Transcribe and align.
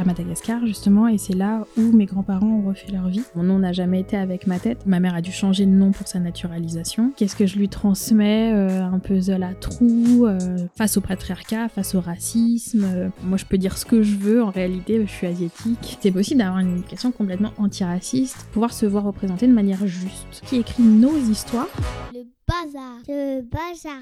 à 0.00 0.04
Madagascar 0.04 0.64
justement 0.66 1.08
et 1.08 1.18
c'est 1.18 1.34
là 1.34 1.66
où 1.76 1.92
mes 1.92 2.06
grands-parents 2.06 2.46
ont 2.46 2.68
refait 2.68 2.90
leur 2.90 3.08
vie. 3.08 3.22
Mon 3.34 3.42
nom 3.42 3.58
n'a 3.58 3.72
jamais 3.72 4.00
été 4.00 4.16
avec 4.16 4.46
ma 4.46 4.58
tête. 4.58 4.86
Ma 4.86 4.98
mère 4.98 5.14
a 5.14 5.20
dû 5.20 5.30
changer 5.30 5.66
de 5.66 5.70
nom 5.70 5.92
pour 5.92 6.08
sa 6.08 6.18
naturalisation. 6.18 7.12
Qu'est-ce 7.16 7.36
que 7.36 7.46
je 7.46 7.58
lui 7.58 7.68
transmets 7.68 8.52
euh, 8.54 8.82
Un 8.82 8.98
puzzle 8.98 9.42
à 9.42 9.54
trous 9.54 10.26
euh, 10.26 10.38
face 10.76 10.96
au 10.96 11.00
patriarcat, 11.00 11.68
face 11.68 11.94
au 11.94 12.00
racisme. 12.00 12.84
Euh, 12.84 13.08
moi 13.22 13.36
je 13.36 13.44
peux 13.44 13.58
dire 13.58 13.76
ce 13.76 13.84
que 13.84 14.02
je 14.02 14.16
veux, 14.16 14.42
en 14.42 14.50
réalité 14.50 15.00
je 15.06 15.10
suis 15.10 15.26
asiatique. 15.26 15.98
C'est 16.00 16.12
possible 16.12 16.38
d'avoir 16.38 16.60
une 16.60 16.78
éducation 16.78 17.12
complètement 17.12 17.52
antiraciste, 17.58 18.46
pouvoir 18.52 18.72
se 18.72 18.86
voir 18.86 19.04
représenter 19.04 19.46
de 19.46 19.52
manière 19.52 19.86
juste. 19.86 20.42
Qui 20.46 20.56
écrit 20.56 20.82
nos 20.82 21.16
histoires? 21.16 21.68
Le 22.14 22.24
bazar. 22.48 22.98
Le 23.06 23.42
bazar. 23.42 24.00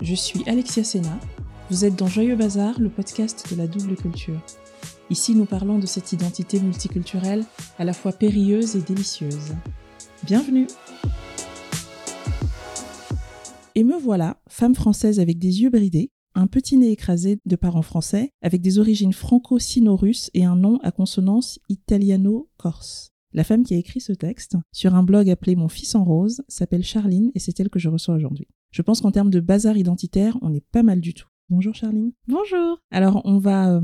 Je 0.00 0.14
suis 0.14 0.42
Alexia 0.46 0.82
Sena. 0.82 1.18
Vous 1.70 1.84
êtes 1.84 1.94
dans 1.94 2.08
Joyeux 2.08 2.34
Bazar, 2.34 2.80
le 2.80 2.88
podcast 2.88 3.48
de 3.48 3.56
la 3.56 3.68
double 3.68 3.94
culture. 3.94 4.40
Ici, 5.08 5.36
nous 5.36 5.44
parlons 5.44 5.78
de 5.78 5.86
cette 5.86 6.12
identité 6.12 6.58
multiculturelle 6.58 7.44
à 7.78 7.84
la 7.84 7.92
fois 7.92 8.10
périlleuse 8.10 8.74
et 8.74 8.80
délicieuse. 8.80 9.54
Bienvenue 10.24 10.66
Et 13.76 13.84
me 13.84 13.96
voilà, 13.96 14.42
femme 14.48 14.74
française 14.74 15.20
avec 15.20 15.38
des 15.38 15.62
yeux 15.62 15.70
bridés, 15.70 16.10
un 16.34 16.48
petit 16.48 16.76
nez 16.76 16.90
écrasé 16.90 17.38
de 17.46 17.54
parents 17.54 17.82
français, 17.82 18.32
avec 18.42 18.62
des 18.62 18.80
origines 18.80 19.12
franco-sino-russes 19.12 20.28
et 20.34 20.44
un 20.44 20.56
nom 20.56 20.80
à 20.82 20.90
consonance 20.90 21.60
italiano-corse. 21.68 23.10
La 23.32 23.44
femme 23.44 23.62
qui 23.62 23.74
a 23.74 23.78
écrit 23.78 24.00
ce 24.00 24.12
texte, 24.12 24.56
sur 24.72 24.96
un 24.96 25.04
blog 25.04 25.30
appelé 25.30 25.54
Mon 25.54 25.68
fils 25.68 25.94
en 25.94 26.02
rose, 26.02 26.42
s'appelle 26.48 26.82
Charline 26.82 27.30
et 27.36 27.38
c'est 27.38 27.60
elle 27.60 27.70
que 27.70 27.78
je 27.78 27.88
reçois 27.88 28.16
aujourd'hui. 28.16 28.48
Je 28.72 28.82
pense 28.82 29.00
qu'en 29.00 29.12
termes 29.12 29.30
de 29.30 29.38
bazar 29.38 29.76
identitaire, 29.76 30.36
on 30.42 30.52
est 30.52 30.66
pas 30.72 30.82
mal 30.82 31.00
du 31.00 31.14
tout. 31.14 31.29
Bonjour 31.50 31.74
Charline. 31.74 32.12
Bonjour. 32.28 32.78
Alors 32.92 33.22
on 33.24 33.38
va 33.38 33.74
euh, 33.74 33.80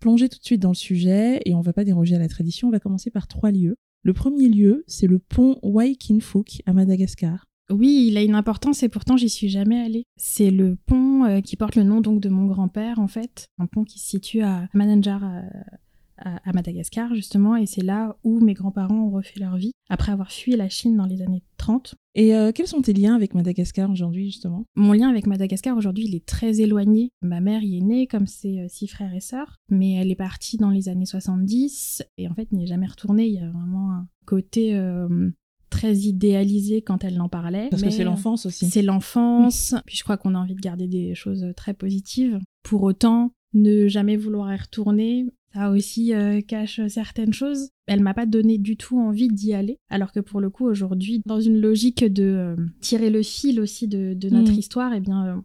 plonger 0.00 0.30
tout 0.30 0.38
de 0.38 0.44
suite 0.44 0.62
dans 0.62 0.70
le 0.70 0.74
sujet 0.74 1.42
et 1.44 1.54
on 1.54 1.60
va 1.60 1.74
pas 1.74 1.84
déroger 1.84 2.16
à 2.16 2.18
la 2.18 2.26
tradition, 2.26 2.68
on 2.68 2.70
va 2.70 2.80
commencer 2.80 3.10
par 3.10 3.28
trois 3.28 3.50
lieux. 3.50 3.76
Le 4.02 4.14
premier 4.14 4.48
lieu, 4.48 4.82
c'est 4.86 5.06
le 5.06 5.18
pont 5.18 5.58
Waikinfook 5.62 6.62
à 6.64 6.72
Madagascar. 6.72 7.44
Oui, 7.68 8.06
il 8.08 8.16
a 8.16 8.22
une 8.22 8.34
importance 8.34 8.82
et 8.82 8.88
pourtant 8.88 9.18
j'y 9.18 9.28
suis 9.28 9.50
jamais 9.50 9.78
allée. 9.78 10.04
C'est 10.16 10.50
le 10.50 10.74
pont 10.86 11.24
euh, 11.24 11.40
qui 11.42 11.56
porte 11.56 11.76
le 11.76 11.82
nom 11.82 12.00
donc 12.00 12.18
de 12.18 12.30
mon 12.30 12.46
grand-père 12.46 12.98
en 12.98 13.08
fait, 13.08 13.48
un 13.58 13.66
pont 13.66 13.84
qui 13.84 13.98
se 13.98 14.08
situe 14.08 14.40
à 14.40 14.66
Mananjar 14.72 15.22
euh, 15.22 15.42
à, 16.24 16.52
Madagascar 16.52 17.14
justement 17.14 17.56
et 17.56 17.66
c'est 17.66 17.82
là 17.82 18.16
où 18.24 18.40
mes 18.40 18.54
grands-parents 18.54 19.06
ont 19.06 19.10
refait 19.10 19.40
leur 19.40 19.56
vie 19.56 19.72
après 19.88 20.12
avoir 20.12 20.30
fui 20.30 20.56
la 20.56 20.68
Chine 20.68 20.96
dans 20.96 21.06
les 21.06 21.22
années 21.22 21.42
30. 21.56 21.94
Et 22.14 22.34
euh, 22.34 22.52
quels 22.52 22.66
sont 22.66 22.82
tes 22.82 22.92
liens 22.92 23.14
avec 23.14 23.34
Madagascar 23.34 23.90
aujourd'hui 23.90 24.26
justement? 24.26 24.64
Mon 24.74 24.92
lien 24.92 25.08
avec 25.08 25.26
Madagascar 25.26 25.76
aujourd'hui 25.76 26.04
il 26.06 26.14
est 26.14 26.26
très 26.26 26.60
éloigné. 26.60 27.10
Ma 27.22 27.40
mère 27.40 27.62
y 27.62 27.78
est 27.78 27.82
née 27.82 28.06
comme 28.06 28.26
ses 28.26 28.60
euh, 28.60 28.66
six 28.68 28.86
frères 28.86 29.14
et 29.14 29.20
sœurs 29.20 29.56
mais 29.68 29.94
elle 29.94 30.10
est 30.10 30.16
partie 30.16 30.56
dans 30.56 30.70
les 30.70 30.88
années 30.88 31.06
70 31.06 32.02
et 32.18 32.28
en 32.28 32.34
fait 32.34 32.52
n'y 32.52 32.64
est 32.64 32.68
jamais 32.68 32.86
retournée. 32.86 33.26
Il 33.26 33.34
y 33.34 33.40
a 33.40 33.50
vraiment 33.50 33.92
un 33.92 34.08
côté... 34.26 34.74
Euh, 34.74 35.30
très 35.70 35.96
idéalisé 35.96 36.82
quand 36.82 37.02
elle 37.02 37.18
en 37.18 37.30
parlait. 37.30 37.68
Parce 37.70 37.82
que 37.82 37.88
c'est 37.88 38.04
l'enfance 38.04 38.44
aussi. 38.44 38.66
C'est 38.68 38.82
l'enfance. 38.82 39.74
Puis 39.86 39.96
je 39.96 40.02
crois 40.04 40.18
qu'on 40.18 40.34
a 40.34 40.38
envie 40.38 40.54
de 40.54 40.60
garder 40.60 40.86
des 40.86 41.14
choses 41.14 41.46
très 41.56 41.72
positives. 41.72 42.38
Pour 42.62 42.82
autant, 42.82 43.32
ne 43.54 43.88
jamais 43.88 44.16
vouloir 44.16 44.52
y 44.52 44.56
retourner, 44.56 45.26
ça 45.54 45.70
aussi 45.70 46.14
euh, 46.14 46.40
cache 46.40 46.80
certaines 46.88 47.32
choses. 47.32 47.70
Elle 47.86 48.00
m'a 48.00 48.14
pas 48.14 48.26
donné 48.26 48.58
du 48.58 48.76
tout 48.76 48.98
envie 48.98 49.28
d'y 49.28 49.54
aller, 49.54 49.78
alors 49.90 50.12
que 50.12 50.20
pour 50.20 50.40
le 50.40 50.50
coup 50.50 50.66
aujourd'hui, 50.66 51.22
dans 51.26 51.40
une 51.40 51.60
logique 51.60 52.04
de 52.04 52.22
euh, 52.22 52.56
tirer 52.80 53.10
le 53.10 53.22
fil 53.22 53.60
aussi 53.60 53.88
de, 53.88 54.16
notre 54.30 54.52
mm. 54.52 54.58
histoire, 54.58 54.94
eh 54.94 55.00
bien, 55.00 55.26
euh, 55.26 55.40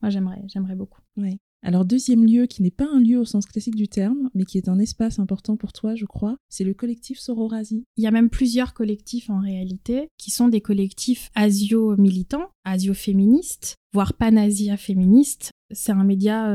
moi 0.00 0.10
j'aimerais, 0.10 0.42
j'aimerais 0.48 0.74
beaucoup. 0.74 1.00
Oui. 1.16 1.38
Alors 1.64 1.84
deuxième 1.84 2.26
lieu 2.26 2.46
qui 2.46 2.60
n'est 2.60 2.72
pas 2.72 2.88
un 2.92 2.98
lieu 2.98 3.20
au 3.20 3.24
sens 3.24 3.46
classique 3.46 3.76
du 3.76 3.86
terme, 3.86 4.30
mais 4.34 4.44
qui 4.44 4.58
est 4.58 4.68
un 4.68 4.80
espace 4.80 5.20
important 5.20 5.56
pour 5.56 5.72
toi, 5.72 5.94
je 5.94 6.06
crois, 6.06 6.36
c'est 6.48 6.64
le 6.64 6.74
collectif 6.74 7.20
Sororasi. 7.20 7.84
Il 7.96 8.02
y 8.02 8.08
a 8.08 8.10
même 8.10 8.30
plusieurs 8.30 8.74
collectifs 8.74 9.30
en 9.30 9.38
réalité, 9.38 10.08
qui 10.18 10.32
sont 10.32 10.48
des 10.48 10.60
collectifs 10.60 11.30
asio-militants, 11.36 12.48
asio-féministes, 12.64 13.76
voire 13.92 14.14
panasia 14.14 14.76
féministes. 14.76 15.52
C'est 15.70 15.92
un 15.92 16.02
média 16.02 16.48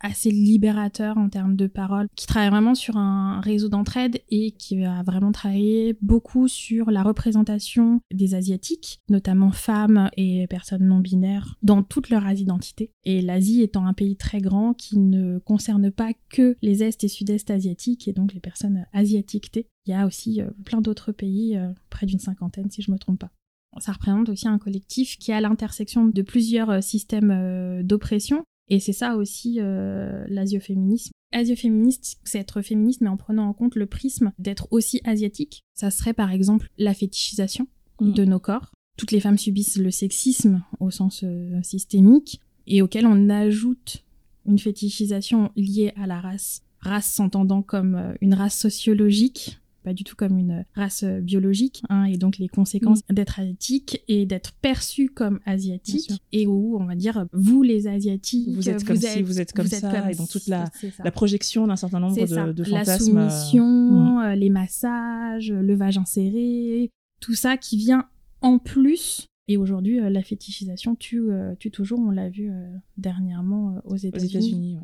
assez 0.00 0.30
libérateur 0.30 1.18
en 1.18 1.28
termes 1.28 1.56
de 1.56 1.66
parole, 1.66 2.08
qui 2.16 2.26
travaille 2.26 2.50
vraiment 2.50 2.74
sur 2.74 2.96
un 2.96 3.40
réseau 3.40 3.68
d'entraide 3.68 4.20
et 4.30 4.52
qui 4.52 4.84
a 4.84 5.02
vraiment 5.02 5.32
travaillé 5.32 5.96
beaucoup 6.02 6.48
sur 6.48 6.90
la 6.90 7.02
représentation 7.02 8.00
des 8.12 8.34
Asiatiques, 8.34 9.00
notamment 9.08 9.50
femmes 9.50 10.10
et 10.16 10.46
personnes 10.48 10.86
non 10.86 11.00
binaires, 11.00 11.56
dans 11.62 11.82
toutes 11.82 12.10
leurs 12.10 12.28
identités. 12.30 12.92
Et 13.04 13.22
l'Asie 13.22 13.62
étant 13.62 13.86
un 13.86 13.94
pays 13.94 14.16
très 14.16 14.40
grand 14.40 14.74
qui 14.74 14.98
ne 14.98 15.38
concerne 15.38 15.90
pas 15.90 16.12
que 16.30 16.56
les 16.62 16.82
Est 16.82 17.04
et 17.04 17.08
Sud-Est 17.08 17.50
asiatiques 17.50 18.08
et 18.08 18.12
donc 18.12 18.34
les 18.34 18.40
personnes 18.40 18.86
asiatiques. 18.92 19.50
Il 19.86 19.90
y 19.90 19.94
a 19.94 20.06
aussi 20.06 20.40
euh, 20.40 20.50
plein 20.64 20.80
d'autres 20.80 21.12
pays, 21.12 21.56
euh, 21.56 21.72
près 21.90 22.06
d'une 22.06 22.18
cinquantaine 22.18 22.70
si 22.70 22.82
je 22.82 22.90
me 22.90 22.98
trompe 22.98 23.20
pas. 23.20 23.30
Ça 23.78 23.92
représente 23.92 24.28
aussi 24.28 24.48
un 24.48 24.58
collectif 24.58 25.18
qui 25.18 25.30
est 25.30 25.34
à 25.34 25.40
l'intersection 25.40 26.06
de 26.06 26.22
plusieurs 26.22 26.70
euh, 26.70 26.80
systèmes 26.80 27.82
d'oppression 27.82 28.44
et 28.68 28.80
c'est 28.80 28.92
ça 28.92 29.16
aussi 29.16 29.58
euh, 29.58 30.24
l'asioféminisme. 30.28 31.12
Asioféministe, 31.32 32.18
c'est 32.24 32.38
être 32.38 32.62
féministe, 32.62 33.00
mais 33.00 33.08
en 33.08 33.16
prenant 33.16 33.48
en 33.48 33.52
compte 33.52 33.74
le 33.74 33.86
prisme 33.86 34.32
d'être 34.38 34.68
aussi 34.70 35.00
asiatique. 35.04 35.64
Ça 35.74 35.90
serait 35.90 36.14
par 36.14 36.30
exemple 36.32 36.68
la 36.78 36.94
fétichisation 36.94 37.68
mm. 38.00 38.12
de 38.12 38.24
nos 38.24 38.40
corps. 38.40 38.72
Toutes 38.96 39.12
les 39.12 39.20
femmes 39.20 39.38
subissent 39.38 39.76
le 39.76 39.90
sexisme 39.90 40.64
au 40.80 40.90
sens 40.90 41.22
euh, 41.24 41.62
systémique, 41.62 42.40
et 42.66 42.82
auquel 42.82 43.06
on 43.06 43.30
ajoute 43.30 44.04
une 44.46 44.58
fétichisation 44.58 45.50
liée 45.56 45.92
à 45.96 46.06
la 46.06 46.20
race. 46.20 46.62
Race 46.80 47.10
s'entendant 47.10 47.62
comme 47.62 47.94
euh, 47.94 48.14
une 48.20 48.34
race 48.34 48.58
sociologique, 48.58 49.58
pas 49.88 49.94
du 49.94 50.04
tout 50.04 50.16
comme 50.16 50.36
une 50.36 50.66
race 50.74 51.02
euh, 51.02 51.20
biologique, 51.20 51.82
hein, 51.88 52.04
et 52.04 52.18
donc 52.18 52.36
les 52.36 52.48
conséquences 52.48 53.00
mm. 53.08 53.14
d'être 53.14 53.40
asiatique 53.40 54.02
et 54.06 54.26
d'être 54.26 54.52
perçu 54.52 55.08
comme 55.08 55.40
asiatique, 55.46 56.12
et 56.30 56.46
où 56.46 56.76
on 56.78 56.84
va 56.84 56.94
dire 56.94 57.24
vous 57.32 57.62
les 57.62 57.86
asiatiques, 57.86 58.54
vous 58.54 58.68
êtes 58.68 58.84
comme 58.84 58.98
ci, 58.98 59.22
vous 59.22 59.40
êtes 59.40 59.54
comme 59.54 59.66
ça, 59.66 60.10
et 60.10 60.14
donc 60.14 60.28
toute 60.28 60.46
la, 60.46 60.66
la 61.02 61.10
projection 61.10 61.66
d'un 61.66 61.76
certain 61.76 62.00
nombre 62.00 62.16
de, 62.16 62.52
de, 62.52 62.64
fantasmes. 62.64 63.16
La 63.16 63.30
soumission, 63.30 63.66
mm. 63.66 64.18
euh, 64.18 64.34
les 64.34 64.50
massages, 64.50 65.50
le 65.50 65.74
vagin 65.74 66.04
serré, 66.04 66.90
tout 67.20 67.34
ça 67.34 67.56
qui 67.56 67.78
vient 67.78 68.04
en 68.42 68.58
plus. 68.58 69.26
Et 69.50 69.56
aujourd'hui, 69.56 70.00
euh, 70.00 70.10
la 70.10 70.22
fétichisation 70.22 70.96
tue, 70.96 71.30
tue 71.58 71.70
toujours, 71.70 71.98
on 71.98 72.10
l'a 72.10 72.28
vu 72.28 72.52
dernièrement 72.98 73.80
aux 73.86 73.96
États-Unis. 73.96 74.76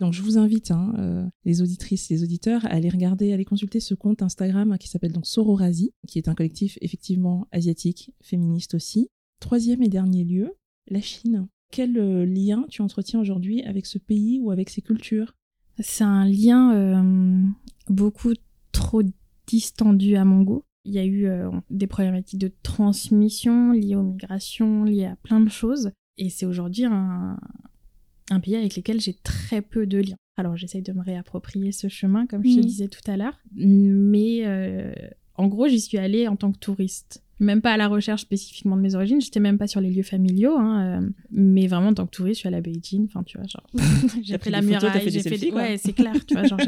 Donc 0.00 0.12
je 0.12 0.22
vous 0.22 0.38
invite, 0.38 0.70
hein, 0.70 0.94
euh, 0.98 1.26
les 1.44 1.60
auditrices, 1.60 2.08
les 2.08 2.22
auditeurs, 2.22 2.64
à 2.66 2.68
aller 2.68 2.88
regarder, 2.88 3.32
à 3.32 3.34
aller 3.34 3.44
consulter 3.44 3.80
ce 3.80 3.94
compte 3.94 4.22
Instagram 4.22 4.76
qui 4.78 4.88
s'appelle 4.88 5.12
donc 5.12 5.26
Sororasi, 5.26 5.92
qui 6.06 6.18
est 6.18 6.28
un 6.28 6.34
collectif 6.34 6.78
effectivement 6.80 7.48
asiatique, 7.50 8.12
féministe 8.20 8.74
aussi. 8.74 9.08
Troisième 9.40 9.82
et 9.82 9.88
dernier 9.88 10.24
lieu, 10.24 10.54
la 10.88 11.00
Chine. 11.00 11.48
Quel 11.72 11.98
euh, 11.98 12.24
lien 12.24 12.64
tu 12.68 12.80
entretiens 12.82 13.20
aujourd'hui 13.20 13.62
avec 13.62 13.86
ce 13.86 13.98
pays 13.98 14.40
ou 14.40 14.50
avec 14.50 14.70
ses 14.70 14.82
cultures? 14.82 15.34
C'est 15.80 16.04
un 16.04 16.24
lien 16.24 16.74
euh, 16.74 17.42
beaucoup 17.88 18.34
trop 18.72 19.02
distendu 19.46 20.16
à 20.16 20.24
mon 20.24 20.42
goût. 20.42 20.62
Il 20.84 20.94
y 20.94 20.98
a 20.98 21.04
eu 21.04 21.28
des 21.68 21.86
problématiques 21.86 22.38
de 22.38 22.50
transmission 22.62 23.72
liées 23.72 23.94
aux 23.94 24.02
migrations, 24.02 24.84
liées 24.84 25.04
à 25.04 25.16
plein 25.16 25.40
de 25.40 25.50
choses. 25.50 25.90
Et 26.16 26.30
c'est 26.30 26.46
aujourd'hui 26.46 26.86
un, 26.86 27.38
un 28.30 28.40
pays 28.40 28.56
avec 28.56 28.76
lequel 28.76 29.00
j'ai 29.00 29.14
très 29.14 29.62
peu 29.62 29.86
de 29.86 29.98
liens. 29.98 30.16
Alors 30.36 30.56
j'essaye 30.56 30.82
de 30.82 30.92
me 30.92 31.02
réapproprier 31.02 31.72
ce 31.72 31.88
chemin, 31.88 32.26
comme 32.26 32.44
je 32.44 32.54
te 32.54 32.60
mm. 32.60 32.64
disais 32.64 32.88
tout 32.88 33.10
à 33.10 33.16
l'heure, 33.16 33.38
mais 33.54 34.42
euh, 34.44 34.92
en 35.34 35.48
gros 35.48 35.68
j'y 35.68 35.80
suis 35.80 35.98
allée 35.98 36.28
en 36.28 36.36
tant 36.36 36.52
que 36.52 36.58
touriste. 36.58 37.24
Même 37.40 37.60
pas 37.60 37.72
à 37.72 37.76
la 37.76 37.86
recherche 37.86 38.22
spécifiquement 38.22 38.76
de 38.76 38.82
mes 38.82 38.96
origines, 38.96 39.20
j'étais 39.20 39.38
même 39.38 39.58
pas 39.58 39.68
sur 39.68 39.80
les 39.80 39.90
lieux 39.90 40.02
familiaux, 40.02 40.56
hein, 40.58 41.02
euh, 41.02 41.08
mais 41.30 41.68
vraiment 41.68 41.88
en 41.88 41.94
tant 41.94 42.06
que 42.06 42.10
touriste, 42.10 42.36
je 42.36 42.40
suis 42.40 42.48
allée 42.48 42.56
à 42.56 42.60
Beijing, 42.60 43.06
enfin 43.06 43.22
tu 43.22 43.38
vois, 43.38 43.46
genre 43.46 43.66
j'ai 44.22 44.38
fait 44.38 44.50
la 44.50 44.62
muraille, 44.62 45.10
j'ai 45.10 45.22
fait, 45.22 45.38
des... 45.38 45.52
ouais 45.52 45.76
c'est 45.76 45.92
clair, 45.92 46.14
tu 46.26 46.34
vois, 46.34 46.44
genre 46.44 46.58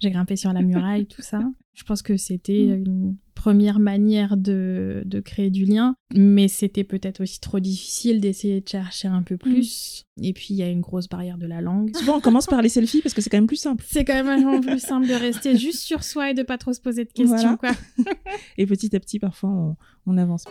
j'ai 0.00 0.10
grimpé 0.10 0.36
sur 0.36 0.52
la 0.52 0.62
muraille, 0.62 1.06
tout 1.06 1.22
ça. 1.22 1.40
Je 1.74 1.82
pense 1.82 2.02
que 2.02 2.16
c'était 2.16 2.66
mm. 2.66 2.84
une 2.84 3.16
première 3.44 3.78
manière 3.78 4.38
de, 4.38 5.02
de 5.04 5.20
créer 5.20 5.50
du 5.50 5.66
lien, 5.66 5.96
mais 6.14 6.48
c'était 6.48 6.82
peut-être 6.82 7.20
aussi 7.20 7.40
trop 7.40 7.60
difficile 7.60 8.22
d'essayer 8.22 8.62
de 8.62 8.66
chercher 8.66 9.08
un 9.08 9.22
peu 9.22 9.36
plus. 9.36 10.06
Et 10.22 10.32
puis 10.32 10.46
il 10.48 10.56
y 10.56 10.62
a 10.62 10.68
une 10.70 10.80
grosse 10.80 11.10
barrière 11.10 11.36
de 11.36 11.46
la 11.46 11.60
langue. 11.60 11.94
Souvent 11.94 12.16
on 12.16 12.20
commence 12.22 12.46
par 12.46 12.62
les 12.62 12.70
selfies 12.70 13.02
parce 13.02 13.12
que 13.12 13.20
c'est 13.20 13.28
quand 13.28 13.36
même 13.36 13.46
plus 13.46 13.60
simple. 13.60 13.84
C'est 13.90 14.06
quand 14.06 14.24
même 14.24 14.62
plus 14.62 14.78
simple 14.78 15.06
de 15.06 15.12
rester 15.12 15.58
juste 15.58 15.80
sur 15.80 16.04
soi 16.04 16.30
et 16.30 16.34
de 16.34 16.42
pas 16.42 16.56
trop 16.56 16.72
se 16.72 16.80
poser 16.80 17.04
de 17.04 17.12
questions. 17.12 17.58
Quoi. 17.58 17.72
et 18.56 18.64
petit 18.64 18.96
à 18.96 19.00
petit 19.00 19.18
parfois 19.18 19.50
on, 19.50 19.76
on 20.06 20.16
avance. 20.16 20.46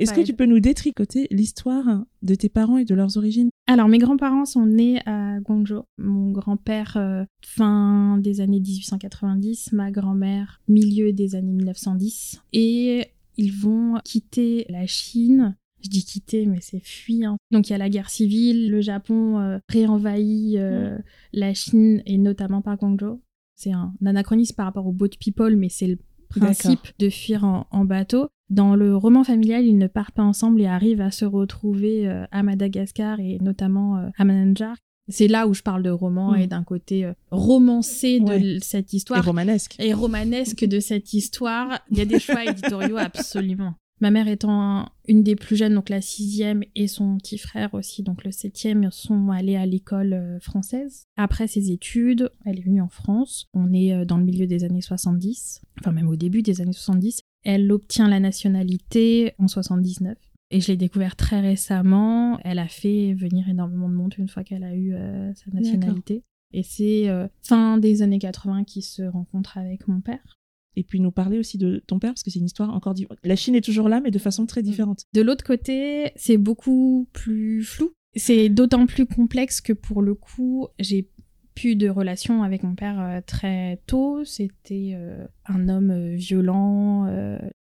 Est-ce 0.00 0.12
que 0.12 0.20
tu 0.20 0.34
peux 0.34 0.46
nous 0.46 0.60
détricoter 0.60 1.26
l'histoire 1.30 2.04
de 2.22 2.34
tes 2.34 2.48
parents 2.48 2.78
et 2.78 2.84
de 2.84 2.94
leurs 2.94 3.16
origines? 3.16 3.50
Alors, 3.66 3.88
mes 3.88 3.98
grands-parents 3.98 4.46
sont 4.46 4.66
nés 4.66 5.00
à 5.06 5.38
Guangzhou. 5.40 5.82
Mon 5.98 6.32
grand-père, 6.32 6.96
euh, 6.96 7.24
fin 7.44 8.18
des 8.18 8.40
années 8.40 8.60
1890, 8.60 9.72
ma 9.72 9.90
grand-mère, 9.90 10.60
milieu 10.66 11.12
des 11.12 11.36
années 11.36 11.52
1910. 11.52 12.42
Et 12.52 13.06
ils 13.36 13.52
vont 13.52 13.94
quitter 14.04 14.66
la 14.68 14.86
Chine 14.86 15.54
je 15.82 15.88
dis 15.88 16.04
quitter, 16.04 16.46
mais 16.46 16.60
c'est 16.60 16.80
fuir. 16.80 17.30
Hein. 17.30 17.36
Donc 17.50 17.68
il 17.68 17.72
y 17.72 17.74
a 17.74 17.78
la 17.78 17.88
guerre 17.88 18.10
civile, 18.10 18.70
le 18.70 18.80
Japon 18.80 19.38
euh, 19.38 19.58
réenvahit 19.68 20.56
euh, 20.56 20.98
mm. 20.98 21.02
la 21.32 21.54
Chine 21.54 22.02
et 22.06 22.18
notamment 22.18 22.60
par 22.62 22.76
Guangzhou. 22.76 23.22
C'est 23.54 23.72
un, 23.72 23.94
anachronisme 24.04 24.56
par 24.56 24.66
rapport 24.66 24.86
au 24.86 24.92
boat 24.92 25.10
people, 25.18 25.56
mais 25.56 25.68
c'est 25.68 25.86
le 25.86 25.98
principe 26.28 26.88
de 26.98 27.10
fuir 27.10 27.44
en, 27.44 27.84
bateau. 27.84 28.28
Dans 28.50 28.74
le 28.74 28.96
roman 28.96 29.24
familial, 29.24 29.64
ils 29.64 29.78
ne 29.78 29.86
partent 29.86 30.14
pas 30.14 30.22
ensemble 30.22 30.60
et 30.60 30.66
arrivent 30.66 31.00
à 31.00 31.10
se 31.10 31.24
retrouver 31.24 32.08
euh, 32.08 32.24
à 32.30 32.42
Madagascar 32.42 33.20
et 33.20 33.38
notamment 33.40 34.10
à 34.16 34.24
Mananjar. 34.24 34.76
C'est 35.08 35.28
là 35.28 35.48
où 35.48 35.54
je 35.54 35.62
parle 35.62 35.82
de 35.82 35.90
roman 35.90 36.32
mm. 36.32 36.36
et 36.36 36.46
d'un 36.46 36.62
côté 36.62 37.10
romancé 37.30 38.20
de 38.20 38.58
cette 38.60 38.92
histoire. 38.92 39.20
Et 39.20 39.26
romanesque. 39.26 39.76
Et 39.78 39.92
romanesque 39.92 40.64
de 40.64 40.78
cette 40.80 41.12
histoire. 41.14 41.80
Il 41.90 41.98
y 41.98 42.00
a 42.00 42.04
des 42.04 42.20
choix 42.20 42.44
éditoriaux 42.44 42.96
absolument 42.98 43.74
Ma 44.00 44.10
mère 44.10 44.28
étant 44.28 44.88
une 45.06 45.22
des 45.22 45.36
plus 45.36 45.56
jeunes, 45.56 45.74
donc 45.74 45.90
la 45.90 46.00
sixième, 46.00 46.62
et 46.74 46.88
son 46.88 47.18
petit 47.18 47.36
frère 47.36 47.74
aussi, 47.74 48.02
donc 48.02 48.24
le 48.24 48.32
septième, 48.32 48.90
sont 48.90 49.28
allés 49.30 49.56
à 49.56 49.66
l'école 49.66 50.14
euh, 50.14 50.40
française. 50.40 51.04
Après 51.16 51.46
ses 51.46 51.70
études, 51.70 52.30
elle 52.46 52.58
est 52.58 52.62
venue 52.62 52.80
en 52.80 52.88
France. 52.88 53.46
On 53.52 53.74
est 53.74 53.92
euh, 53.92 54.06
dans 54.06 54.16
le 54.16 54.24
milieu 54.24 54.46
des 54.46 54.64
années 54.64 54.80
70, 54.80 55.60
enfin 55.80 55.92
même 55.92 56.08
au 56.08 56.16
début 56.16 56.40
des 56.40 56.62
années 56.62 56.72
70. 56.72 57.20
Elle 57.44 57.70
obtient 57.72 58.08
la 58.08 58.20
nationalité 58.20 59.32
en 59.38 59.48
79. 59.48 60.16
Et 60.52 60.60
je 60.60 60.68
l'ai 60.68 60.76
découvert 60.76 61.16
très 61.16 61.40
récemment. 61.40 62.38
Elle 62.44 62.58
a 62.58 62.68
fait 62.68 63.14
venir 63.14 63.48
énormément 63.48 63.88
de 63.88 63.94
monde 63.94 64.14
une 64.18 64.28
fois 64.28 64.42
qu'elle 64.42 64.64
a 64.64 64.74
eu 64.74 64.94
euh, 64.94 65.32
sa 65.34 65.50
nationalité. 65.52 66.24
Et 66.52 66.64
c'est 66.64 67.06
fin 67.42 67.78
des 67.78 68.02
années 68.02 68.18
80 68.18 68.64
qu'il 68.64 68.82
se 68.82 69.02
rencontre 69.02 69.56
avec 69.56 69.86
mon 69.86 70.00
père 70.00 70.40
et 70.76 70.82
puis 70.82 71.00
nous 71.00 71.10
parler 71.10 71.38
aussi 71.38 71.58
de 71.58 71.82
ton 71.86 71.98
père, 71.98 72.12
parce 72.12 72.22
que 72.22 72.30
c'est 72.30 72.38
une 72.38 72.46
histoire 72.46 72.72
encore 72.72 72.94
différente. 72.94 73.18
La 73.24 73.36
Chine 73.36 73.54
est 73.54 73.60
toujours 73.60 73.88
là, 73.88 74.00
mais 74.00 74.10
de 74.10 74.18
façon 74.18 74.46
très 74.46 74.62
mm. 74.62 74.64
différente. 74.64 75.04
De 75.12 75.20
l'autre 75.20 75.44
côté, 75.44 76.12
c'est 76.16 76.36
beaucoup 76.36 77.08
plus 77.12 77.64
flou. 77.64 77.92
C'est 78.16 78.48
d'autant 78.48 78.86
plus 78.86 79.06
complexe 79.06 79.60
que 79.60 79.72
pour 79.72 80.02
le 80.02 80.14
coup, 80.14 80.68
j'ai 80.78 81.08
plus 81.54 81.76
de 81.76 81.88
relation 81.88 82.42
avec 82.42 82.62
mon 82.62 82.74
père 82.74 83.00
euh, 83.00 83.20
très 83.24 83.80
tôt. 83.86 84.24
C'était 84.24 84.92
euh, 84.94 85.26
un 85.46 85.68
homme 85.68 85.90
euh, 85.90 86.14
violent. 86.14 87.06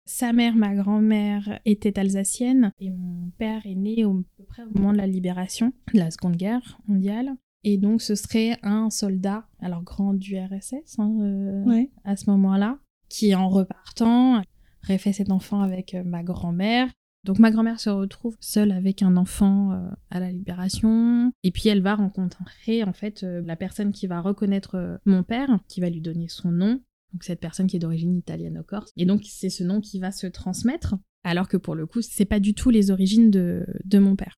sa 0.05 0.33
mère, 0.33 0.55
ma 0.55 0.75
grand-mère, 0.75 1.61
était 1.65 1.99
alsacienne 1.99 2.73
et 2.81 2.91
mon 2.91 3.31
père 3.39 3.67
est 3.67 3.75
né 3.75 4.05
au, 4.05 4.21
à 4.21 4.23
peu 4.37 4.45
près 4.45 4.63
au 4.63 4.79
moment 4.79 4.93
de 4.93 4.99
la 4.99 5.07
libération 5.07 5.73
de 5.93 5.99
la 5.99 6.11
Seconde 6.11 6.37
Guerre 6.37 6.79
mondiale. 6.87 7.35
Et 7.65 7.77
donc, 7.77 8.01
ce 8.01 8.15
serait 8.15 8.57
un 8.63 8.89
soldat, 8.89 9.47
alors 9.61 9.83
grand 9.83 10.15
du 10.15 10.39
RSS 10.39 10.99
hein, 10.99 11.65
à 12.05 12.17
ce 12.17 12.31
moment-là, 12.31 12.79
qui 13.09 13.35
en 13.35 13.49
repartant 13.49 14.43
fait 14.87 15.13
cet 15.13 15.31
enfant 15.31 15.61
avec 15.61 15.95
ma 16.05 16.23
grand-mère. 16.23 16.89
Donc 17.25 17.39
ma 17.39 17.51
grand-mère 17.51 17.81
se 17.81 17.91
retrouve 17.91 18.37
seule 18.41 18.71
avec 18.71 19.03
un 19.03 19.17
enfant 19.17 19.73
euh, 19.73 19.89
à 20.11 20.21
la 20.21 20.31
libération 20.31 21.33
et 21.43 21.51
puis 21.51 21.69
elle 21.69 21.83
va 21.83 21.95
rencontrer 21.95 22.85
en 22.85 22.93
fait 22.93 23.23
euh, 23.23 23.43
la 23.45 23.57
personne 23.57 23.93
qui 23.93 24.07
va 24.07 24.21
reconnaître 24.21 25.01
mon 25.05 25.23
père, 25.23 25.59
qui 25.69 25.81
va 25.81 25.91
lui 25.91 26.01
donner 26.01 26.29
son 26.29 26.51
nom. 26.51 26.81
Donc 27.13 27.25
cette 27.25 27.41
personne 27.41 27.67
qui 27.67 27.77
est 27.77 27.81
d'origine 27.81 28.17
italienne-corse. 28.17 28.93
Et 28.97 29.07
donc 29.07 29.23
c'est 29.25 29.51
ce 29.51 29.65
nom 29.65 29.81
qui 29.81 29.99
va 29.99 30.13
se 30.13 30.27
transmettre 30.27 30.95
alors 31.25 31.49
que 31.49 31.57
pour 31.57 31.75
le 31.75 31.87
coup 31.87 32.03
c'est 32.03 32.25
pas 32.25 32.41
du 32.41 32.55
tout 32.55 32.71
les 32.71 32.91
origines 32.91 33.31
de, 33.31 33.67
de 33.85 33.99
mon 33.99 34.15
père. 34.15 34.37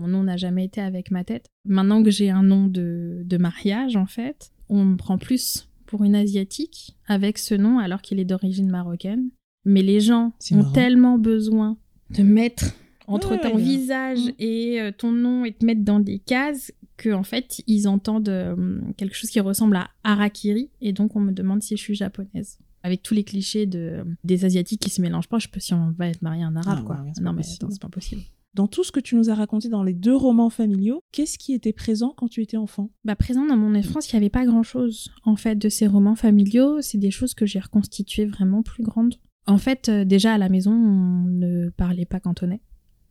Mon 0.00 0.08
nom 0.08 0.22
n'a 0.22 0.38
jamais 0.38 0.64
été 0.64 0.80
avec 0.80 1.10
ma 1.10 1.24
tête. 1.24 1.50
Maintenant 1.66 2.02
que 2.02 2.10
j'ai 2.10 2.30
un 2.30 2.42
nom 2.42 2.66
de, 2.66 3.36
mariage, 3.38 3.96
en 3.96 4.06
fait, 4.06 4.50
on 4.70 4.82
me 4.86 4.96
prend 4.96 5.18
plus 5.18 5.68
pour 5.90 6.04
une 6.04 6.14
asiatique 6.14 6.96
avec 7.08 7.36
ce 7.36 7.54
nom 7.54 7.80
alors 7.80 8.00
qu'il 8.00 8.20
est 8.20 8.24
d'origine 8.24 8.70
marocaine. 8.70 9.30
Mais 9.64 9.82
les 9.82 10.00
gens 10.00 10.32
ont 10.52 10.72
tellement 10.72 11.18
besoin 11.18 11.76
de 12.10 12.22
mettre 12.22 12.72
entre 13.06 13.36
ton 13.36 13.56
visage 13.56 14.20
mm. 14.20 14.32
et 14.38 14.80
euh, 14.80 14.92
ton 14.96 15.10
nom 15.10 15.44
et 15.44 15.52
te 15.52 15.64
mettre 15.64 15.82
dans 15.82 16.00
des 16.00 16.20
cases 16.20 16.72
que 16.96 17.10
en 17.10 17.24
fait 17.24 17.62
ils 17.66 17.88
entendent 17.88 18.28
euh, 18.28 18.80
quelque 18.96 19.16
chose 19.16 19.30
qui 19.30 19.40
ressemble 19.40 19.76
à 19.76 19.90
harakiri. 20.04 20.70
Et 20.80 20.92
donc 20.92 21.16
on 21.16 21.20
me 21.20 21.32
demande 21.32 21.62
si 21.62 21.76
je 21.76 21.82
suis 21.82 21.96
japonaise. 21.96 22.58
Avec 22.82 23.02
tous 23.02 23.12
les 23.12 23.24
clichés 23.24 23.66
de 23.66 24.04
des 24.24 24.44
asiatiques 24.46 24.80
qui 24.80 24.90
se 24.90 25.02
mélangent 25.02 25.28
pas 25.28 25.38
je 25.38 25.48
peux 25.48 25.60
si 25.60 25.74
on 25.74 25.90
va 25.98 26.08
être 26.08 26.22
marié 26.22 26.44
un 26.44 26.56
arabe 26.56 26.78
ah 26.80 26.86
quoi. 26.86 27.04
non 27.20 27.34
mais 27.34 27.42
c'est 27.42 27.60
pas 27.78 27.88
possible 27.88 28.22
dans 28.54 28.66
tout 28.66 28.82
ce 28.82 28.92
que 28.92 29.00
tu 29.00 29.14
nous 29.14 29.30
as 29.30 29.34
raconté 29.34 29.68
dans 29.68 29.82
les 29.82 29.94
deux 29.94 30.16
romans 30.16 30.50
familiaux, 30.50 31.02
qu'est-ce 31.12 31.38
qui 31.38 31.52
était 31.52 31.72
présent 31.72 32.12
quand 32.16 32.28
tu 32.28 32.42
étais 32.42 32.56
enfant? 32.56 32.90
Bah 33.04 33.14
présent 33.14 33.46
dans 33.46 33.56
mon 33.56 33.78
enfance, 33.78 34.10
il 34.10 34.16
n'y 34.16 34.18
avait 34.18 34.30
pas 34.30 34.44
grand-chose 34.44 35.10
en 35.24 35.36
fait 35.36 35.56
de 35.56 35.68
ces 35.68 35.86
romans 35.86 36.16
familiaux. 36.16 36.80
C'est 36.80 36.98
des 36.98 37.10
choses 37.10 37.34
que 37.34 37.46
j'ai 37.46 37.60
reconstituées 37.60 38.26
vraiment 38.26 38.62
plus 38.62 38.82
grandes. 38.82 39.14
En 39.46 39.58
fait, 39.58 39.88
euh, 39.88 40.04
déjà 40.04 40.34
à 40.34 40.38
la 40.38 40.48
maison, 40.48 40.72
on 40.72 41.24
ne 41.28 41.70
parlait 41.70 42.04
pas 42.04 42.20
cantonais. 42.20 42.60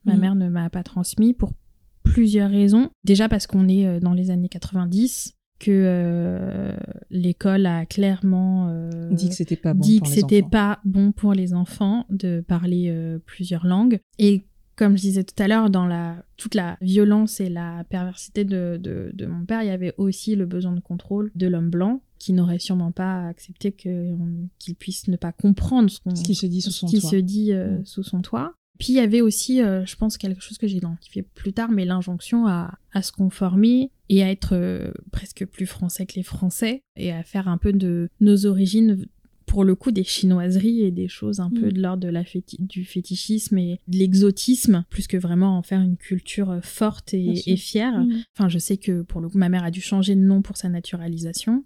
Ma 0.05 0.13
mhm. 0.13 0.19
mère 0.21 0.35
ne 0.35 0.49
m'a 0.49 0.69
pas 0.69 0.83
transmis 0.83 1.33
pour 1.33 1.51
plusieurs 2.03 2.49
raisons. 2.49 2.89
Déjà 3.03 3.29
parce 3.29 3.47
qu'on 3.47 3.67
est 3.67 3.85
euh, 3.85 3.99
dans 3.99 4.13
les 4.13 4.31
années 4.31 4.49
90, 4.49 5.35
que 5.59 5.71
euh, 5.71 6.77
l'école 7.09 7.65
a 7.65 7.85
clairement 7.85 8.89
dit 9.11 9.27
que 9.27 9.35
c'était 9.35 9.57
pas 9.57 9.73
bon 9.73 9.81
dit 9.81 9.99
que 9.99 10.07
c'était 10.07 10.41
pas 10.41 10.79
bon 10.85 11.11
pour 11.11 11.33
les 11.33 11.53
enfants 11.53 12.05
de 12.09 12.39
parler 12.47 12.95
plusieurs 13.25 13.65
langues 13.65 13.99
et 14.19 14.45
comme 14.79 14.95
je 14.95 15.01
disais 15.01 15.25
tout 15.25 15.35
à 15.43 15.49
l'heure, 15.49 15.69
dans 15.69 15.85
la, 15.85 16.23
toute 16.37 16.55
la 16.55 16.77
violence 16.79 17.41
et 17.41 17.49
la 17.49 17.83
perversité 17.89 18.45
de, 18.45 18.79
de, 18.81 19.25
mon 19.25 19.43
père, 19.43 19.61
il 19.61 19.67
y 19.67 19.71
avait 19.71 19.93
aussi 19.97 20.37
le 20.37 20.45
besoin 20.45 20.71
de 20.71 20.79
contrôle 20.79 21.31
de 21.35 21.47
l'homme 21.47 21.69
blanc 21.69 22.01
qui 22.17 22.31
n'aurait 22.31 22.59
sûrement 22.59 22.93
pas 22.93 23.27
accepté 23.27 23.73
qu'il 23.73 24.75
puisse 24.79 25.09
ne 25.09 25.17
pas 25.17 25.33
comprendre 25.33 25.89
ce, 25.89 26.23
qui 26.23 26.33
se 26.33 26.45
dit 26.45 26.61
sous 26.61 26.71
son 26.71 26.87
toit. 26.87 27.09
Se 27.09 27.17
dit, 27.17 27.51
euh, 27.51 27.79
mm. 27.79 27.85
sous 27.85 28.03
son 28.03 28.21
toit. 28.21 28.53
Puis 28.77 28.93
il 28.93 28.95
y 28.95 28.99
avait 28.99 29.19
aussi, 29.19 29.61
euh, 29.61 29.85
je 29.85 29.97
pense, 29.97 30.17
quelque 30.17 30.41
chose 30.41 30.57
que 30.57 30.65
j'ai 30.65 30.77
identifié 30.77 31.23
plus 31.23 31.51
tard, 31.51 31.71
mais 31.71 31.83
l'injonction 31.83 32.47
à, 32.47 32.77
à, 32.93 33.01
se 33.01 33.11
conformer 33.11 33.91
et 34.07 34.23
à 34.23 34.31
être 34.31 34.53
euh, 34.53 34.91
presque 35.11 35.45
plus 35.45 35.65
français 35.65 36.05
que 36.05 36.15
les 36.15 36.23
Français 36.23 36.83
et 36.95 37.11
à 37.11 37.21
faire 37.23 37.49
un 37.49 37.57
peu 37.57 37.73
de 37.73 38.07
nos 38.21 38.45
origines 38.45 39.05
pour 39.49 39.63
le 39.63 39.73
coup 39.73 39.89
des 39.91 40.03
chinoiseries 40.03 40.83
et 40.83 40.91
des 40.91 41.07
choses 41.07 41.39
un 41.39 41.49
peu 41.49 41.67
mm. 41.67 41.71
de 41.71 41.81
l'ordre 41.81 42.03
de 42.03 42.07
la 42.07 42.23
du 42.59 42.85
fétichisme 42.85 43.57
et 43.57 43.79
de 43.87 43.97
l'exotisme, 43.97 44.85
plus 44.91 45.07
que 45.07 45.17
vraiment 45.17 45.57
en 45.57 45.63
faire 45.63 45.81
une 45.81 45.97
culture 45.97 46.51
euh, 46.51 46.61
forte 46.61 47.15
et, 47.15 47.57
fière. 47.57 47.97
Mm. 47.97 48.21
Enfin, 48.37 48.47
je 48.47 48.59
sais 48.59 48.77
que 48.77 49.01
pour 49.01 49.21
le 49.21 49.27
coup, 49.27 49.39
ma 49.39 49.49
mère 49.49 49.63
a 49.63 49.71
dû 49.71 49.81
changer 49.81 50.13
de 50.13 50.21
nom 50.21 50.43
pour 50.43 50.55
sa 50.55 50.69
naturalisation. 50.69 51.65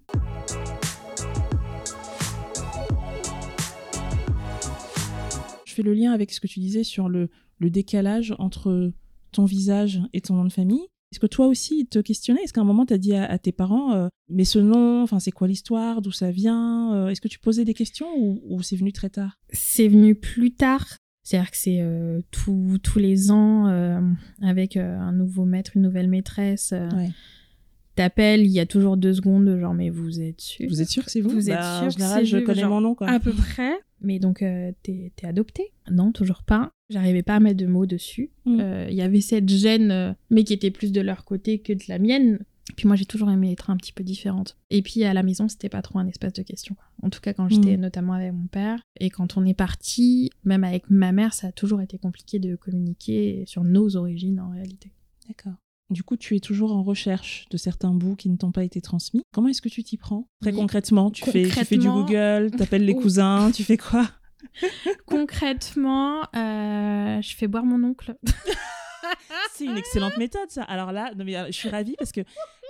Je 5.66 5.74
fais 5.74 5.82
le 5.82 5.92
lien 5.92 6.12
avec 6.12 6.32
ce 6.32 6.40
que 6.40 6.46
tu 6.46 6.60
disais 6.60 6.84
sur 6.84 7.10
le, 7.10 7.28
le 7.58 7.68
décalage 7.68 8.34
entre 8.38 8.92
ton 9.30 9.44
visage 9.44 10.00
et 10.14 10.22
ton 10.22 10.36
nom 10.36 10.44
de 10.44 10.52
famille. 10.52 10.86
Est-ce 11.12 11.20
que 11.20 11.26
toi 11.26 11.46
aussi, 11.46 11.80
ils 11.80 11.86
te 11.86 12.00
questionnaient? 12.00 12.42
Est-ce 12.42 12.52
qu'à 12.52 12.60
un 12.60 12.64
moment, 12.64 12.86
tu 12.86 12.92
as 12.92 12.98
dit 12.98 13.14
à, 13.14 13.38
tes 13.38 13.52
parents, 13.52 13.92
euh, 13.94 14.08
mais 14.28 14.44
ce 14.44 14.58
nom, 14.58 15.02
enfin, 15.02 15.20
c'est 15.20 15.30
quoi 15.30 15.46
l'histoire? 15.46 16.02
D'où 16.02 16.10
ça 16.10 16.32
vient? 16.32 16.92
Euh, 16.94 17.08
Est-ce 17.08 17.20
que 17.20 17.28
tu 17.28 17.38
posais 17.38 17.64
des 17.64 17.74
questions 17.74 18.08
ou, 18.16 18.62
c'est 18.62 18.74
venu 18.74 18.92
très 18.92 19.10
tard 19.10 19.38
C'est 19.50 19.86
venu 19.86 20.16
plus 20.16 20.52
tard. 20.52 20.84
C'est-à-dire 21.22 21.52
que 21.52 21.56
c'est 21.56 21.80
euh, 21.80 22.20
tous 22.32 22.98
les 22.98 23.30
ans, 23.30 23.66
avec 24.42 24.76
un 24.76 25.12
nouveau 25.12 25.44
maître, 25.44 25.72
une 25.76 25.82
nouvelle 25.82 26.08
maîtresse. 26.08 26.74
T'appelles, 27.94 28.40
il 28.40 28.50
y 28.50 28.58
a 28.58 28.66
toujours 28.66 28.96
deux 28.96 29.14
secondes, 29.14 29.56
genre, 29.56 29.72
mais 29.72 29.90
vous 29.90 30.20
êtes 30.20 30.40
sûr? 30.40 30.68
Vous 30.68 30.82
êtes 30.82 30.88
sûr 30.88 31.04
que 31.04 31.12
c'est 31.12 31.20
vous? 31.20 31.30
Vous 31.30 31.48
êtes 31.48 31.56
bah, 31.56 31.78
sûr 31.78 31.86
En 31.86 31.90
général, 31.90 32.24
je 32.26 32.38
connais 32.38 32.66
mon 32.66 32.80
nom, 32.80 32.96
quoi. 32.96 33.08
À 33.08 33.20
peu 33.20 33.32
près. 33.32 33.72
Mais 34.00 34.18
donc, 34.18 34.44
t'es 34.82 35.12
adopté 35.22 35.72
Non, 35.88 36.10
toujours 36.10 36.42
pas. 36.42 36.72
J'arrivais 36.90 37.22
pas 37.22 37.36
à 37.36 37.40
mettre 37.40 37.58
de 37.58 37.66
mots 37.66 37.86
dessus. 37.86 38.30
Mm. 38.44 38.60
Euh, 38.60 38.86
il 38.90 38.94
y 38.94 39.02
avait 39.02 39.20
cette 39.20 39.48
gêne, 39.48 39.90
euh, 39.90 40.12
mais 40.30 40.44
qui 40.44 40.52
était 40.52 40.70
plus 40.70 40.92
de 40.92 41.00
leur 41.00 41.24
côté 41.24 41.58
que 41.58 41.72
de 41.72 41.84
la 41.88 41.98
mienne. 41.98 42.40
Puis 42.76 42.86
moi, 42.86 42.96
j'ai 42.96 43.04
toujours 43.04 43.30
aimé 43.30 43.52
être 43.52 43.70
un 43.70 43.76
petit 43.76 43.92
peu 43.92 44.02
différente. 44.02 44.56
Et 44.70 44.82
puis 44.82 45.04
à 45.04 45.12
la 45.14 45.22
maison, 45.22 45.48
c'était 45.48 45.68
pas 45.68 45.82
trop 45.82 45.98
un 45.98 46.06
espace 46.06 46.32
de 46.32 46.42
questions. 46.42 46.76
En 47.02 47.10
tout 47.10 47.20
cas, 47.20 47.32
quand 47.32 47.48
j'étais 47.48 47.76
mm. 47.76 47.80
notamment 47.80 48.14
avec 48.14 48.32
mon 48.32 48.46
père. 48.46 48.80
Et 49.00 49.10
quand 49.10 49.36
on 49.36 49.44
est 49.44 49.54
parti, 49.54 50.30
même 50.44 50.64
avec 50.64 50.90
ma 50.90 51.12
mère, 51.12 51.34
ça 51.34 51.48
a 51.48 51.52
toujours 51.52 51.80
été 51.80 51.98
compliqué 51.98 52.38
de 52.38 52.56
communiquer 52.56 53.44
sur 53.46 53.64
nos 53.64 53.96
origines 53.96 54.40
en 54.40 54.50
réalité. 54.50 54.92
D'accord. 55.28 55.54
Du 55.90 56.02
coup, 56.02 56.16
tu 56.16 56.34
es 56.34 56.40
toujours 56.40 56.72
en 56.72 56.82
recherche 56.82 57.46
de 57.50 57.56
certains 57.58 57.92
bouts 57.92 58.16
qui 58.16 58.30
ne 58.30 58.36
t'ont 58.36 58.52
pas 58.52 58.64
été 58.64 58.80
transmis. 58.80 59.22
Comment 59.32 59.48
est-ce 59.48 59.60
que 59.60 59.68
tu 59.68 59.84
t'y 59.84 59.98
prends? 59.98 60.26
Très 60.40 60.52
concrètement, 60.52 61.10
tu, 61.10 61.24
Fais, 61.24 61.42
tu 61.44 61.50
fais 61.50 61.76
du 61.76 61.88
Google, 61.88 62.50
t'appelles 62.56 62.86
les 62.86 62.94
cousins, 62.96 63.50
tu 63.52 63.64
fais 63.64 63.76
quoi? 63.76 64.10
Concrètement, 65.06 66.22
euh, 66.34 67.20
je 67.20 67.36
fais 67.36 67.46
boire 67.46 67.64
mon 67.64 67.82
oncle. 67.82 68.14
c'est 69.52 69.64
une 69.64 69.76
excellente 69.76 70.16
méthode, 70.16 70.50
ça. 70.50 70.62
Alors 70.62 70.92
là, 70.92 71.12
non, 71.16 71.24
mais, 71.24 71.36
euh, 71.36 71.46
je 71.46 71.52
suis 71.52 71.68
ravie 71.68 71.94
parce 71.98 72.12
que 72.12 72.22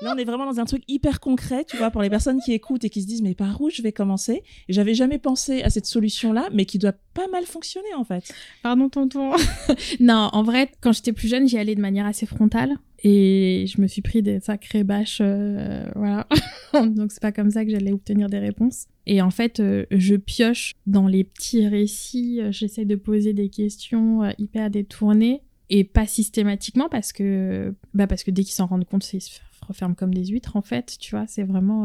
Là, 0.02 0.12
on 0.14 0.18
est 0.18 0.24
vraiment 0.24 0.46
dans 0.46 0.60
un 0.60 0.64
truc 0.64 0.82
hyper 0.88 1.20
concret, 1.20 1.64
tu 1.64 1.76
vois, 1.76 1.90
pour 1.90 2.02
les 2.02 2.10
personnes 2.10 2.40
qui 2.40 2.52
écoutent 2.52 2.84
et 2.84 2.90
qui 2.90 3.02
se 3.02 3.06
disent, 3.06 3.22
mais 3.22 3.34
par 3.34 3.60
où 3.60 3.70
je 3.70 3.80
vais 3.80 3.92
commencer? 3.92 4.42
J'avais 4.68 4.94
jamais 4.94 5.18
pensé 5.18 5.62
à 5.62 5.70
cette 5.70 5.86
solution-là, 5.86 6.48
mais 6.52 6.64
qui 6.64 6.78
doit 6.78 6.94
pas 7.14 7.28
mal 7.28 7.44
fonctionner, 7.44 7.94
en 7.96 8.04
fait. 8.04 8.32
Pardon, 8.62 8.88
tonton. 8.88 9.32
non, 10.00 10.30
en 10.32 10.42
vrai, 10.42 10.70
quand 10.80 10.92
j'étais 10.92 11.12
plus 11.12 11.28
jeune, 11.28 11.48
j'y 11.48 11.58
allais 11.58 11.74
de 11.74 11.80
manière 11.80 12.06
assez 12.06 12.26
frontale. 12.26 12.74
Et 13.04 13.66
je 13.68 13.80
me 13.80 13.86
suis 13.86 14.02
pris 14.02 14.22
des 14.22 14.40
sacrées 14.40 14.82
bâches, 14.82 15.18
euh, 15.20 15.86
voilà. 15.94 16.26
Donc 16.72 17.12
c'est 17.12 17.20
pas 17.22 17.32
comme 17.32 17.50
ça 17.50 17.64
que 17.64 17.70
j'allais 17.70 17.92
obtenir 17.92 18.28
des 18.28 18.38
réponses. 18.38 18.86
Et 19.06 19.20
en 19.22 19.30
fait, 19.30 19.60
euh, 19.60 19.84
je 19.90 20.16
pioche 20.16 20.72
dans 20.86 21.06
les 21.06 21.24
petits 21.24 21.66
récits, 21.68 22.40
euh, 22.40 22.50
j'essaie 22.52 22.84
de 22.84 22.96
poser 22.96 23.32
des 23.32 23.48
questions 23.50 24.22
hyper 24.38 24.70
détournées 24.70 25.42
et 25.70 25.84
pas 25.84 26.06
systématiquement 26.06 26.88
parce 26.90 27.12
que 27.12 27.74
bah 27.94 28.06
parce 28.06 28.22
que 28.22 28.30
dès 28.30 28.44
qu'ils 28.44 28.54
s'en 28.54 28.66
rendent 28.66 28.84
compte, 28.84 29.10
ils 29.12 29.20
se 29.20 29.40
referment 29.66 29.94
comme 29.94 30.12
des 30.12 30.26
huîtres 30.26 30.56
en 30.56 30.62
fait, 30.62 30.96
tu 31.00 31.12
vois, 31.16 31.26
c'est 31.26 31.42
vraiment 31.42 31.84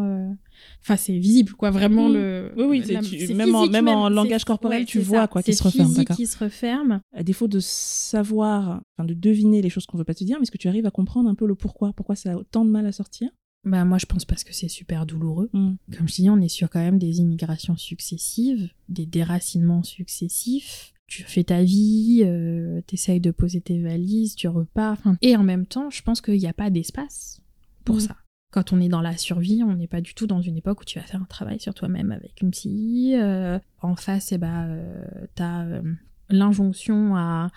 enfin 0.82 0.98
c'est 0.98 1.18
visible 1.18 1.54
quoi, 1.54 1.72
vraiment 1.72 2.10
le 2.10 2.52
Oui, 2.58 2.66
oui, 2.66 2.84
la- 2.92 3.02
tu- 3.02 3.34
même 3.34 3.56
en- 3.56 3.68
même 3.68 3.88
en 3.88 4.10
langage 4.10 4.44
corporel, 4.44 4.82
ouais, 4.82 4.86
tu 4.86 5.00
vois, 5.00 5.22
ça. 5.22 5.28
quoi, 5.28 5.42
C'est 5.42 5.54
se 5.54 5.64
d'accord. 5.96 6.18
qui 6.18 6.28
se 6.28 6.38
referment. 6.38 7.00
À 7.14 7.24
défaut 7.24 7.48
de 7.48 7.60
savoir, 7.62 8.82
enfin, 8.98 9.06
de 9.08 9.14
deviner 9.14 9.62
les 9.62 9.70
choses 9.70 9.86
qu'on 9.86 9.98
veut 9.98 10.04
pas 10.04 10.14
te 10.14 10.24
dire, 10.26 10.38
mais 10.40 10.44
est-ce 10.44 10.52
que 10.52 10.58
tu 10.58 10.68
arrives 10.68 10.86
à 10.86 10.92
comprendre 10.92 11.30
un 11.30 11.36
peu 11.36 11.48
le 11.48 11.56
pourquoi 11.56 11.94
Pourquoi 11.94 12.16
ça 12.16 12.34
a 12.34 12.36
autant 12.36 12.66
de 12.66 12.70
mal 12.72 12.86
à 12.86 12.92
sortir? 12.92 13.30
Bah 13.66 13.84
moi 13.86 13.98
je 13.98 14.06
pense 14.06 14.26
parce 14.26 14.44
que 14.44 14.54
c'est 14.54 14.70
super 14.70 15.06
douloureux. 15.06 15.50
Mm. 15.54 15.74
Comme 15.98 16.08
je 16.08 16.16
dis, 16.16 16.30
on 16.30 16.40
est 16.40 16.48
sur 16.48 16.70
quand 16.70 16.80
même 16.80 16.98
des 16.98 17.20
immigrations 17.20 17.76
successives, 17.78 18.70
des 18.88 19.06
déracinements 19.06 19.84
successifs. 19.84 20.94
Tu 21.08 21.24
fais 21.24 21.44
ta 21.44 21.64
vie, 21.64 22.22
euh, 22.24 22.82
t'essayes 22.88 23.20
de 23.20 23.32
poser 23.32 23.62
tes 23.62 23.82
valises, 23.82 24.36
tu 24.36 24.48
repars. 24.48 24.94
enfin, 24.94 25.18
Et 25.22 25.36
en 25.36 25.44
même 25.44 25.66
temps, 25.66 25.90
je 25.90 26.02
pense 26.04 26.22
qu'il 26.22 26.38
n'y 26.38 26.48
a 26.48 26.54
pas 26.54 26.70
d'espace 26.70 27.42
pour 27.84 27.96
Mm. 27.98 28.00
ça. 28.02 28.16
Quand 28.52 28.74
on 28.74 28.80
est 28.82 28.90
dans 28.90 29.02
la 29.02 29.16
survie, 29.18 29.62
on 29.64 29.76
n'est 29.76 29.88
pas 29.88 30.02
du 30.02 30.14
tout 30.16 30.26
dans 30.26 30.42
une 30.42 30.58
époque 30.58 30.82
où 30.82 30.84
tu 30.86 30.98
vas 31.00 31.06
faire 31.06 31.22
un 31.22 31.26
travail 31.26 31.60
sur 31.60 31.74
toi-même 31.74 32.12
avec 32.12 32.42
une 32.42 32.52
psy. 32.52 33.14
euh, 33.16 33.60
en 33.82 33.96
face, 33.96 34.32
eh 34.32 34.38
ben, 34.38 34.68
euh, 34.70 35.04
t'as 35.36 35.66
euh, 35.66 35.82
l'injonction 36.30 37.16
à, 37.16 37.50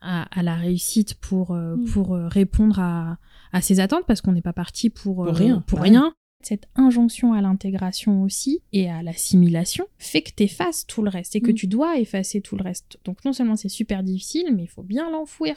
à, 0.00 0.22
à 0.38 0.42
la 0.42 0.54
réussite 0.56 1.14
pour, 1.14 1.50
euh, 1.52 1.76
Mm. 1.76 1.84
pour 1.86 2.10
répondre 2.16 2.78
à, 2.80 3.18
à 3.52 3.60
ses 3.60 3.80
attentes 3.80 4.04
parce 4.06 4.20
qu'on 4.20 4.32
n'est 4.32 4.42
pas 4.42 4.52
parti 4.52 4.90
pour, 4.90 5.16
Pour 5.16 5.28
euh, 5.28 5.32
rien, 5.32 5.60
Pour 5.66 5.80
rien. 5.80 6.12
Cette 6.42 6.68
injonction 6.74 7.34
à 7.34 7.42
l'intégration 7.42 8.22
aussi 8.22 8.62
et 8.72 8.88
à 8.88 9.02
l'assimilation 9.02 9.84
fait 9.98 10.22
que 10.22 10.30
tu 10.34 10.44
effaces 10.44 10.86
tout 10.86 11.02
le 11.02 11.10
reste 11.10 11.36
et 11.36 11.42
que 11.42 11.50
Mm. 11.50 11.54
tu 11.54 11.66
dois 11.66 11.98
effacer 11.98 12.40
tout 12.40 12.56
le 12.56 12.62
reste. 12.62 12.98
Donc 13.04 13.22
non 13.26 13.34
seulement 13.34 13.56
c'est 13.56 13.68
super 13.68 14.02
difficile, 14.02 14.54
mais 14.56 14.62
il 14.62 14.68
faut 14.68 14.82
bien 14.82 15.10
l'enfouir. 15.10 15.56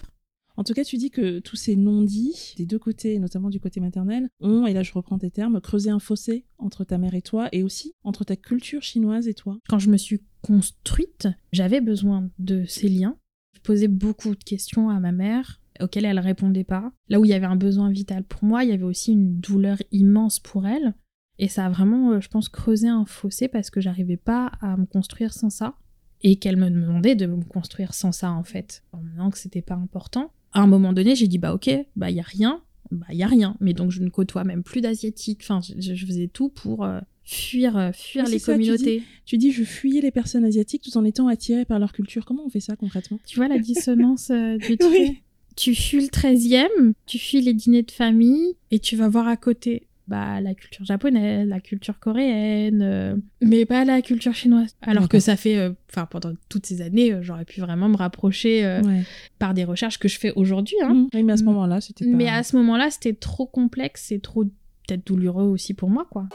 En 0.56 0.64
tout 0.64 0.74
cas, 0.74 0.84
tu 0.84 0.98
dis 0.98 1.10
que 1.10 1.40
tous 1.40 1.56
ces 1.56 1.76
non-dits, 1.76 2.54
des 2.58 2.68
deux 2.68 2.78
côtés, 2.78 3.18
notamment 3.18 3.50
du 3.50 3.60
côté 3.60 3.80
maternel, 3.80 4.30
ont, 4.40 4.68
et 4.68 4.74
là 4.74 4.84
je 4.84 4.92
reprends 4.94 5.18
tes 5.18 5.32
termes, 5.32 5.60
creusé 5.62 5.90
un 5.90 5.98
fossé 5.98 6.46
entre 6.60 6.84
ta 6.84 7.00
mère 7.00 7.16
et 7.16 7.24
toi, 7.24 7.50
et 7.54 7.64
aussi 7.64 7.94
entre 8.04 8.24
ta 8.24 8.36
culture 8.36 8.84
chinoise 8.84 9.28
et 9.28 9.34
toi. 9.34 9.58
Quand 9.68 9.80
je 9.80 9.90
me 9.90 9.98
suis 9.98 10.22
construite, 10.44 11.28
j'avais 11.54 11.82
besoin 11.82 12.30
de 12.38 12.66
ces 12.68 12.88
liens. 12.88 13.18
Je 13.56 13.62
posais 13.62 13.88
beaucoup 13.88 14.36
de 14.36 14.44
questions 14.44 14.90
à 14.90 15.00
ma 15.00 15.12
mère 15.12 15.60
auxquelles 15.82 16.06
elle 16.06 16.20
répondait 16.20 16.64
pas. 16.64 16.92
Là 17.10 17.20
où 17.20 17.26
il 17.26 17.30
y 17.30 17.34
avait 17.34 17.46
un 17.46 17.56
besoin 17.56 17.90
vital 17.90 18.24
pour 18.24 18.44
moi, 18.44 18.64
il 18.64 18.70
y 18.70 18.74
avait 18.74 18.84
aussi 18.84 19.12
une 19.12 19.40
douleur 19.40 19.78
immense 19.92 20.40
pour 20.40 20.68
elle. 20.68 20.94
Et 21.40 21.48
ça 21.48 21.66
a 21.66 21.70
vraiment, 21.70 22.12
euh, 22.12 22.22
je 22.22 22.28
pense, 22.30 22.50
creusé 22.50 22.88
un 22.88 23.06
fossé 23.06 23.48
parce 23.48 23.70
que 23.70 23.82
j'arrivais 23.82 24.18
pas 24.18 24.52
à 24.62 24.78
me 24.78 24.86
construire 24.86 25.34
sans 25.34 25.50
ça. 25.50 25.76
Et 26.22 26.38
qu'elle 26.38 26.58
me 26.58 26.70
demandait 26.70 27.16
de 27.16 27.26
me 27.26 27.44
construire 27.44 27.94
sans 27.94 28.12
ça, 28.12 28.32
en 28.32 28.44
fait. 28.44 28.84
En 28.94 29.00
me 29.00 29.10
disant 29.10 29.30
que 29.30 29.38
c'était 29.38 29.62
pas 29.62 29.76
important. 29.76 30.32
À 30.54 30.62
un 30.62 30.68
moment 30.68 30.94
donné, 30.94 31.16
j'ai 31.16 31.28
dit, 31.28 31.38
bah 31.38 31.54
ok, 31.54 31.70
bah 31.96 32.12
y 32.12 32.20
a 32.20 32.24
rien, 32.24 32.62
bah 32.92 33.08
y 33.12 33.24
a 33.24 33.28
rien. 33.28 33.58
Mais 33.60 33.74
donc 33.74 33.92
je 33.92 34.02
ne 34.02 34.10
côtoie 34.10 34.44
même 34.44 34.64
plus 34.64 34.82
d'asiatiques. 34.82 35.42
Enfin, 35.44 35.60
je, 35.62 35.96
je 35.96 36.06
faisais 36.06 36.28
tout 36.28 36.50
pour 36.50 36.86
euh, 36.86 37.00
fuir, 37.24 37.78
euh, 37.78 37.92
fuir 37.94 38.26
les 38.26 38.40
ça, 38.40 38.54
tu 38.54 38.62
dis. 38.62 38.68
communautés. 38.68 39.04
Tu 39.26 39.38
dis, 39.38 39.52
je 39.52 39.64
fuyais 39.64 40.02
les 40.02 40.12
personnes 40.12 40.46
asiatiques 40.46 40.84
tout 40.84 40.98
en 40.98 41.06
étant 41.06 41.28
attirée 41.28 41.66
par 41.66 41.80
leur 41.80 41.94
culture. 41.94 42.26
Comment 42.26 42.46
on 42.46 42.50
fait 42.50 42.60
ça 42.60 42.76
concrètement? 42.76 43.20
Tu 43.26 43.38
vois 43.38 43.48
la 43.48 43.60
dissonance 43.60 44.30
euh, 44.30 44.58
du 44.58 44.78
truc? 44.78 44.92
Oui. 44.92 45.24
Tu 45.56 45.76
fuis 45.76 46.02
le 46.02 46.08
13e, 46.08 46.94
tu 47.06 47.20
fuis 47.20 47.42
les 47.42 47.54
dîners 47.54 47.84
de 47.84 47.92
famille 47.92 48.56
et 48.72 48.80
tu 48.80 48.96
vas 48.96 49.08
voir 49.08 49.28
à 49.28 49.38
côté 49.38 49.88
bah, 50.08 50.42
la 50.42 50.54
culture 50.54 50.84
japonaise, 50.84 51.48
la 51.48 51.60
culture 51.62 51.98
coréenne, 52.00 52.82
euh, 52.82 53.16
mais 53.42 53.66
pas 53.66 53.86
la 53.86 54.02
culture 54.02 54.34
chinoise. 54.34 54.76
Alors 54.82 55.08
que 55.08 55.20
ça 55.20 55.36
fait, 55.38 55.58
euh, 55.58 55.72
enfin 55.90 56.06
pendant 56.08 56.34
toutes 56.50 56.66
ces 56.66 56.82
années, 56.82 57.14
euh, 57.14 57.22
j'aurais 57.22 57.46
pu 57.46 57.62
vraiment 57.62 57.88
me 57.88 57.96
rapprocher 57.96 58.66
Ouais. 58.84 59.04
par 59.40 59.54
des 59.54 59.64
recherches 59.64 60.00
que 60.00 60.08
je 60.10 60.20
fais 60.20 60.34
aujourd'hui. 60.36 60.76
hein. 60.84 60.94
Mmh. 60.94 61.08
Oui, 61.14 61.24
mais 61.24 61.34
à 61.34 61.38
ce 61.38 61.44
Mm. 61.44 61.46
moment-là, 61.46 61.80
c'était 61.82 62.06
pas... 62.06 62.12
Mais 62.18 62.28
à 62.28 62.44
ce 62.44 62.56
moment-là, 62.58 62.90
c'était 62.92 63.14
trop 63.14 63.46
complexe 63.46 64.12
et 64.12 64.20
trop 64.20 64.44
peut-être 64.44 65.06
douloureux 65.08 65.46
aussi 65.46 65.74
pour 65.74 65.90
moi, 65.90 66.06
quoi. 66.12 66.28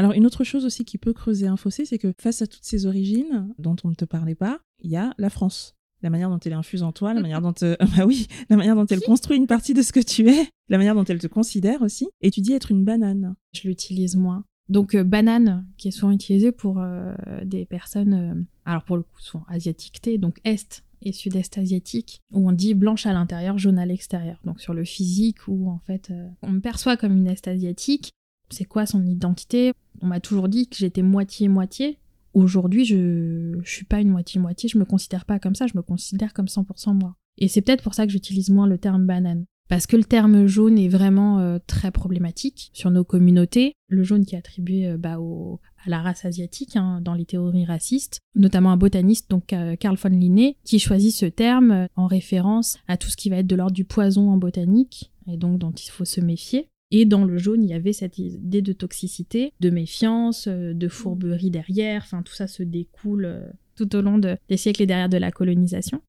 Alors, 0.00 0.12
une 0.12 0.24
autre 0.24 0.44
chose 0.44 0.64
aussi 0.64 0.86
qui 0.86 0.96
peut 0.96 1.12
creuser 1.12 1.46
un 1.46 1.58
fossé, 1.58 1.84
c'est 1.84 1.98
que 1.98 2.14
face 2.18 2.40
à 2.40 2.46
toutes 2.46 2.64
ces 2.64 2.86
origines 2.86 3.52
dont 3.58 3.76
on 3.84 3.90
ne 3.90 3.94
te 3.94 4.06
parlait 4.06 4.34
pas, 4.34 4.60
il 4.82 4.90
y 4.90 4.96
a 4.96 5.12
la 5.18 5.28
France. 5.28 5.76
La 6.00 6.08
manière 6.08 6.30
dont 6.30 6.38
elle 6.38 6.54
infuse 6.54 6.82
en 6.82 6.90
toi, 6.90 7.12
la 7.12 7.20
manière 7.20 7.42
dont, 7.42 7.52
euh, 7.62 7.76
bah 7.96 8.06
oui, 8.06 8.26
la 8.48 8.56
manière 8.56 8.76
dont 8.76 8.86
elle 8.86 9.02
construit 9.02 9.36
une 9.36 9.46
partie 9.46 9.74
de 9.74 9.82
ce 9.82 9.92
que 9.92 10.00
tu 10.00 10.26
es, 10.30 10.48
la 10.70 10.78
manière 10.78 10.94
dont 10.94 11.04
elle 11.04 11.18
te 11.18 11.26
considère 11.26 11.82
aussi. 11.82 12.08
Et 12.22 12.30
tu 12.30 12.40
dis 12.40 12.54
être 12.54 12.70
une 12.70 12.82
banane. 12.82 13.34
je 13.52 13.68
l'utilise 13.68 14.16
moins. 14.16 14.46
Donc 14.70 14.94
euh, 14.94 15.04
banane, 15.04 15.66
qui 15.76 15.88
est 15.88 15.90
souvent 15.90 16.12
utilisée 16.12 16.50
pour 16.52 16.78
euh, 16.78 17.12
des 17.44 17.66
personnes, 17.66 18.14
euh, 18.14 18.42
alors 18.64 18.84
pour 18.84 18.96
le 18.96 19.02
coup 19.02 19.20
souvent 19.20 19.44
asiatiques, 19.48 20.00
donc 20.18 20.40
est 20.44 20.82
et 21.02 21.12
sud-est 21.12 21.58
asiatique, 21.58 22.20
où 22.30 22.48
on 22.48 22.52
dit 22.52 22.74
blanche 22.74 23.04
à 23.06 23.12
l'intérieur, 23.12 23.58
jaune 23.58 23.78
à 23.78 23.86
l'extérieur. 23.86 24.38
Donc 24.44 24.60
sur 24.60 24.72
le 24.72 24.84
physique, 24.84 25.48
où 25.48 25.70
en 25.70 25.78
fait 25.78 26.12
on 26.42 26.52
me 26.52 26.60
perçoit 26.60 26.96
comme 26.96 27.16
une 27.16 27.26
est 27.26 27.48
asiatique. 27.48 28.12
C'est 28.50 28.64
quoi 28.64 28.86
son 28.86 29.04
identité? 29.04 29.72
On 30.00 30.06
m'a 30.06 30.20
toujours 30.20 30.48
dit 30.48 30.68
que 30.68 30.76
j'étais 30.76 31.02
moitié-moitié. 31.02 31.98
Aujourd'hui, 32.34 32.84
je, 32.84 33.58
je 33.62 33.70
suis 33.70 33.84
pas 33.84 34.00
une 34.00 34.10
moitié-moitié, 34.10 34.68
je 34.68 34.78
me 34.78 34.84
considère 34.84 35.24
pas 35.24 35.38
comme 35.38 35.54
ça, 35.54 35.66
je 35.66 35.76
me 35.76 35.82
considère 35.82 36.32
comme 36.32 36.46
100% 36.46 36.94
moi. 36.94 37.16
Et 37.38 37.48
c'est 37.48 37.62
peut-être 37.62 37.82
pour 37.82 37.94
ça 37.94 38.06
que 38.06 38.12
j'utilise 38.12 38.50
moins 38.50 38.66
le 38.66 38.78
terme 38.78 39.06
banane. 39.06 39.46
Parce 39.70 39.86
que 39.86 39.96
le 39.96 40.02
terme 40.02 40.46
jaune 40.46 40.78
est 40.78 40.88
vraiment 40.88 41.38
euh, 41.38 41.58
très 41.64 41.92
problématique 41.92 42.70
sur 42.74 42.90
nos 42.90 43.04
communautés. 43.04 43.74
Le 43.86 44.02
jaune 44.02 44.26
qui 44.26 44.34
est 44.34 44.38
attribué 44.38 44.88
euh, 44.88 44.96
bah, 44.98 45.16
à 45.16 45.88
la 45.88 46.02
race 46.02 46.24
asiatique 46.24 46.74
hein, 46.74 47.00
dans 47.00 47.14
les 47.14 47.24
théories 47.24 47.64
racistes, 47.64 48.18
notamment 48.34 48.72
un 48.72 48.76
botaniste, 48.76 49.30
donc 49.30 49.52
euh, 49.52 49.76
Carl 49.76 49.96
von 49.96 50.08
Linné, 50.08 50.56
qui 50.64 50.80
choisit 50.80 51.14
ce 51.14 51.26
terme 51.26 51.86
en 51.94 52.08
référence 52.08 52.78
à 52.88 52.96
tout 52.96 53.10
ce 53.10 53.16
qui 53.16 53.30
va 53.30 53.36
être 53.36 53.46
de 53.46 53.54
l'ordre 53.54 53.72
du 53.72 53.84
poison 53.84 54.30
en 54.30 54.38
botanique, 54.38 55.12
et 55.28 55.36
donc 55.36 55.58
dont 55.60 55.70
il 55.70 55.88
faut 55.88 56.04
se 56.04 56.20
méfier. 56.20 56.68
Et 56.92 57.04
dans 57.04 57.24
le 57.24 57.38
jaune, 57.38 57.62
il 57.62 57.70
y 57.70 57.74
avait 57.74 57.92
cette 57.92 58.18
idée 58.18 58.62
de 58.62 58.72
toxicité, 58.72 59.52
de 59.60 59.70
méfiance, 59.70 60.46
euh, 60.48 60.74
de 60.74 60.88
fourberie 60.88 61.50
derrière, 61.50 62.02
enfin 62.04 62.22
tout 62.22 62.34
ça 62.34 62.48
se 62.48 62.62
découle 62.64 63.24
euh, 63.26 63.46
tout 63.76 63.94
au 63.94 64.02
long 64.02 64.18
de- 64.18 64.36
des 64.48 64.56
siècles 64.56 64.82
et 64.82 64.86
derrière 64.86 65.08
de 65.08 65.16
la 65.16 65.30
colonisation. 65.30 66.02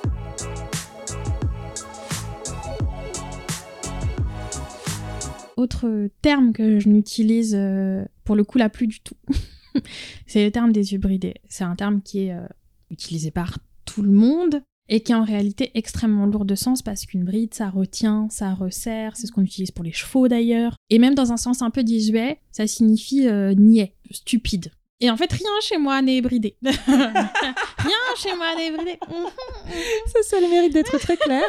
Autre 5.58 6.10
terme 6.22 6.54
que 6.54 6.80
je 6.80 6.90
n'utilise 6.90 7.54
euh, 7.56 8.04
pour 8.24 8.36
le 8.36 8.44
coup 8.44 8.58
là 8.58 8.70
plus 8.70 8.88
du 8.88 9.00
tout, 9.02 9.16
c'est 10.26 10.44
le 10.46 10.52
terme 10.52 10.72
des 10.72 10.94
hybridés. 10.94 11.36
C'est 11.50 11.64
un 11.64 11.76
terme 11.76 12.02
qui 12.02 12.26
est 12.26 12.34
euh, 12.34 12.48
utilisé 12.90 13.30
par 13.32 13.60
tout 13.86 14.02
le 14.02 14.12
monde 14.12 14.62
et 14.92 15.00
qui 15.00 15.14
est 15.14 15.16
en 15.16 15.24
réalité 15.24 15.72
extrêmement 15.74 16.26
lourd 16.26 16.44
de 16.44 16.54
sens 16.54 16.82
parce 16.82 17.06
qu'une 17.06 17.24
bride, 17.24 17.54
ça 17.54 17.70
retient, 17.70 18.28
ça 18.30 18.54
resserre, 18.54 19.16
c'est 19.16 19.26
ce 19.26 19.32
qu'on 19.32 19.42
utilise 19.42 19.72
pour 19.72 19.86
les 19.86 19.94
chevaux 19.94 20.28
d'ailleurs. 20.28 20.76
Et 20.90 21.00
même 21.00 21.16
dans 21.16 21.32
un 21.32 21.38
sens 21.38 21.62
un 21.62 21.70
peu 21.70 21.84
désuet, 21.84 22.40
ça 22.52 22.68
signifie 22.68 23.26
euh, 23.28 23.54
niais, 23.54 23.96
stupide. 24.12 24.70
Et 25.00 25.10
en 25.10 25.16
fait, 25.16 25.32
rien 25.32 25.50
chez 25.62 25.78
moi 25.78 26.02
n'est 26.02 26.22
bridé. 26.22 26.58
rien 26.62 27.98
chez 28.18 28.36
moi 28.36 28.54
n'est 28.58 28.72
bridé. 28.72 29.00
Ça, 30.08 30.22
ça 30.24 30.38
a 30.38 30.42
le 30.42 30.48
mérite 30.48 30.74
d'être 30.74 30.96
très 31.00 31.18
clair. 31.18 31.42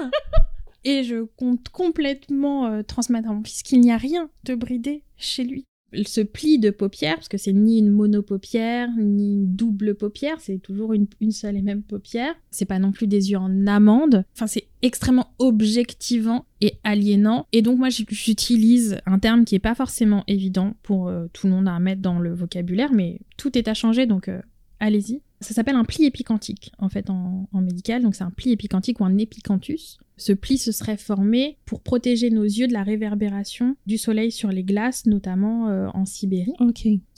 Et 0.85 1.05
je 1.05 1.25
compte 1.37 1.69
complètement 1.69 2.67
euh, 2.67 2.83
transmettre 2.83 3.29
à 3.29 3.33
mon 3.33 3.45
fils 3.45 3.63
qu'il 3.63 3.81
n'y 3.81 3.93
a 3.93 3.99
rien 3.99 4.31
de 4.45 4.55
bridé 4.55 5.05
chez 5.19 5.45
lui. 5.45 5.67
Ce 6.05 6.21
pli 6.21 6.59
de 6.59 6.71
paupières, 6.71 7.17
parce 7.17 7.29
que 7.29 7.39
c'est 7.39 7.53
ni 7.53 7.79
une 7.79 7.91
monopaupière, 7.91 8.89
ni 8.99 9.35
une 9.35 9.55
double 9.55 9.95
paupière, 9.95 10.37
c'est 10.41 10.59
toujours 10.59 10.93
une, 10.93 11.07
une 11.21 11.33
seule 11.33 11.57
et 11.57 11.63
même 11.63 11.83
paupière. 11.83 12.35
C'est 12.51 12.65
pas 12.65 12.79
non 12.79 12.93
plus 12.93 13.07
des 13.07 13.31
yeux 13.31 13.39
en 13.39 13.67
amande. 13.67 14.25
Enfin, 14.35 14.47
c'est 14.47 14.69
extrêmement 14.83 15.33
objectivant 15.39 16.47
et 16.61 16.75
aliénant. 16.85 17.47
Et 17.53 17.63
donc, 17.63 17.79
moi, 17.79 17.89
j'utilise 17.91 18.99
un 19.07 19.19
terme 19.19 19.45
qui 19.45 19.55
est 19.55 19.61
pas 19.61 19.75
forcément 19.75 20.25
évident 20.27 20.75
pour 20.83 21.09
euh, 21.09 21.27
tout 21.33 21.47
le 21.47 21.53
monde 21.53 21.69
à 21.69 21.79
mettre 21.79 22.03
dans 22.03 22.19
le 22.19 22.33
vocabulaire, 22.33 22.93
mais 22.93 23.21
tout 23.37 23.57
est 23.59 23.69
à 23.69 23.75
changer, 23.75 24.07
donc 24.07 24.29
euh, 24.29 24.41
allez-y. 24.81 25.21
Ça 25.43 25.55
s'appelle 25.55 25.77
un 25.77 25.85
pli 25.85 26.05
épicantique, 26.05 26.73
en 26.79 26.89
fait, 26.89 27.11
en, 27.11 27.49
en 27.53 27.61
médical. 27.61 28.03
Donc, 28.03 28.15
c'est 28.15 28.25
un 28.25 28.31
pli 28.31 28.53
épicantique 28.53 29.01
ou 29.01 29.05
un 29.05 29.19
épicanthus. 29.19 29.99
Ce 30.17 30.33
pli 30.33 30.57
se 30.57 30.73
serait 30.73 30.97
formé 30.97 31.59
pour 31.65 31.81
protéger 31.81 32.31
nos 32.31 32.45
yeux 32.45 32.69
de 32.69 32.73
la 32.73 32.83
réverbération 32.85 33.77
du 33.87 33.99
soleil 33.99 34.31
sur 34.31 34.51
les 34.51 34.63
glaces, 34.63 35.07
notamment 35.07 35.69
euh, 35.69 35.89
en 35.95 36.05
Sibérie. 36.05 36.53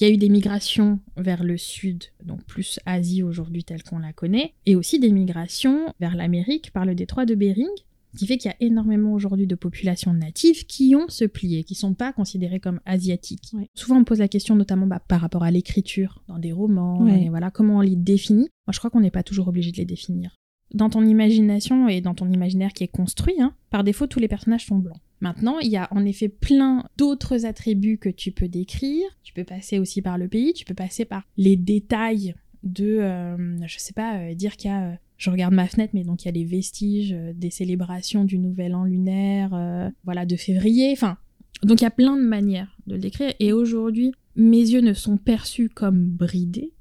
Il 0.01 0.07
y 0.07 0.11
a 0.11 0.11
eu 0.11 0.17
des 0.17 0.29
migrations 0.29 1.01
vers 1.17 1.45
le 1.45 1.59
sud, 1.59 2.05
donc 2.25 2.43
plus 2.45 2.81
Asie 2.87 3.23
aujourd'hui 3.23 3.65
telle 3.65 3.83
qu'on 3.83 3.99
la 3.99 4.13
connaît, 4.13 4.55
et 4.65 4.75
aussi 4.75 4.99
des 4.99 5.11
migrations 5.11 5.93
vers 6.01 6.17
l'Amérique 6.17 6.71
par 6.73 6.87
le 6.87 6.95
détroit 6.95 7.27
de 7.27 7.35
Bering, 7.35 7.69
ce 8.15 8.19
qui 8.21 8.27
fait 8.27 8.39
qu'il 8.39 8.51
y 8.51 8.55
a 8.55 8.57
énormément 8.67 9.13
aujourd'hui 9.13 9.47
de 9.47 9.55
populations 9.55 10.13
natives 10.13 10.67
qui 10.67 10.95
ont 10.95 11.07
ce 11.09 11.25
plié, 11.25 11.65
qui 11.65 11.75
sont 11.75 11.95
pas 11.95 12.13
considérées 12.13 12.61
comme 12.61 12.81
asiatiques. 12.87 13.51
Ouais. 13.55 13.69
Souvent 13.75 13.97
on 13.99 14.05
pose 14.05 14.21
la 14.21 14.29
question 14.29 14.55
notamment 14.55 14.87
bah, 14.87 15.03
par 15.07 15.21
rapport 15.21 15.43
à 15.43 15.51
l'écriture 15.51 16.23
dans 16.29 16.39
des 16.39 16.53
romans, 16.53 17.03
Ouais. 17.03 17.25
et 17.25 17.29
voilà 17.29 17.51
comment 17.51 17.79
on 17.79 17.81
les 17.81 17.97
définit. 17.97 18.49
Moi 18.67 18.73
je 18.73 18.79
crois 18.79 18.91
qu'on 18.91 19.01
n'est 19.01 19.11
pas 19.11 19.23
toujours 19.25 19.49
obligé 19.49 19.73
de 19.73 19.77
les 19.79 19.85
définir. 19.85 20.35
Dans 20.73 20.91
ton 20.91 21.05
imagination 21.05 21.89
et 21.89 22.01
dans 22.01 22.15
ton 22.15 22.31
imaginaire 22.31 22.73
qui 22.73 22.85
est 22.85 22.89
construit, 22.89 23.41
hein, 23.41 23.55
par 23.71 23.85
défaut 23.85 24.07
tous 24.07 24.19
les 24.21 24.29
personnages 24.29 24.67
sont 24.67 24.79
blancs. 24.79 24.99
Maintenant, 25.21 25.59
il 25.61 25.71
y 25.71 25.77
a 25.77 25.89
en 25.93 26.05
effet 26.05 26.29
plein 26.29 26.85
d'autres 26.99 27.47
attributs 27.47 27.99
que 27.99 28.09
tu 28.09 28.33
peux 28.33 28.49
décrire. 28.49 29.05
Tu 29.23 29.33
peux 29.33 29.45
passer 29.45 29.79
aussi 29.79 30.03
par 30.03 30.19
le 30.19 30.29
pays, 30.29 30.53
tu 30.53 30.65
peux 30.65 30.75
passer 30.75 31.05
par 31.05 31.23
les 31.37 31.57
détails 31.57 32.35
de, 32.63 32.99
euh, 32.99 33.67
je 33.67 33.79
sais 33.79 33.93
pas, 33.93 34.19
euh, 34.19 34.35
dire 34.35 34.57
qu'il 34.57 34.71
y 34.71 34.75
a, 34.75 34.91
euh, 34.91 34.95
je 35.17 35.31
regarde 35.31 35.55
ma 35.55 35.67
fenêtre, 35.67 35.93
mais 35.95 36.05
donc 36.05 36.23
il 36.23 36.27
y 36.27 36.29
a 36.29 36.33
les 36.33 36.45
vestiges 36.45 37.13
euh, 37.13 37.33
des 37.35 37.51
célébrations 37.51 38.25
du 38.25 38.39
Nouvel 38.39 38.75
An 38.75 38.85
lunaire, 38.85 39.55
euh, 39.55 39.91
voilà, 40.05 40.27
de 40.27 40.37
février. 40.37 40.93
Enfin, 40.93 41.17
donc 41.63 41.81
il 41.81 41.85
y 41.85 41.87
a 41.87 41.91
plein 41.91 42.17
de 42.17 42.23
manières 42.23 42.77
de 42.87 42.95
le 42.95 43.01
décrire. 43.01 43.33
Et 43.41 43.53
aujourd'hui, 43.53 44.13
mes 44.37 44.59
yeux 44.59 44.81
ne 44.81 44.93
sont 44.93 45.17
perçus 45.17 45.69
comme 45.69 46.07
bridés 46.07 46.73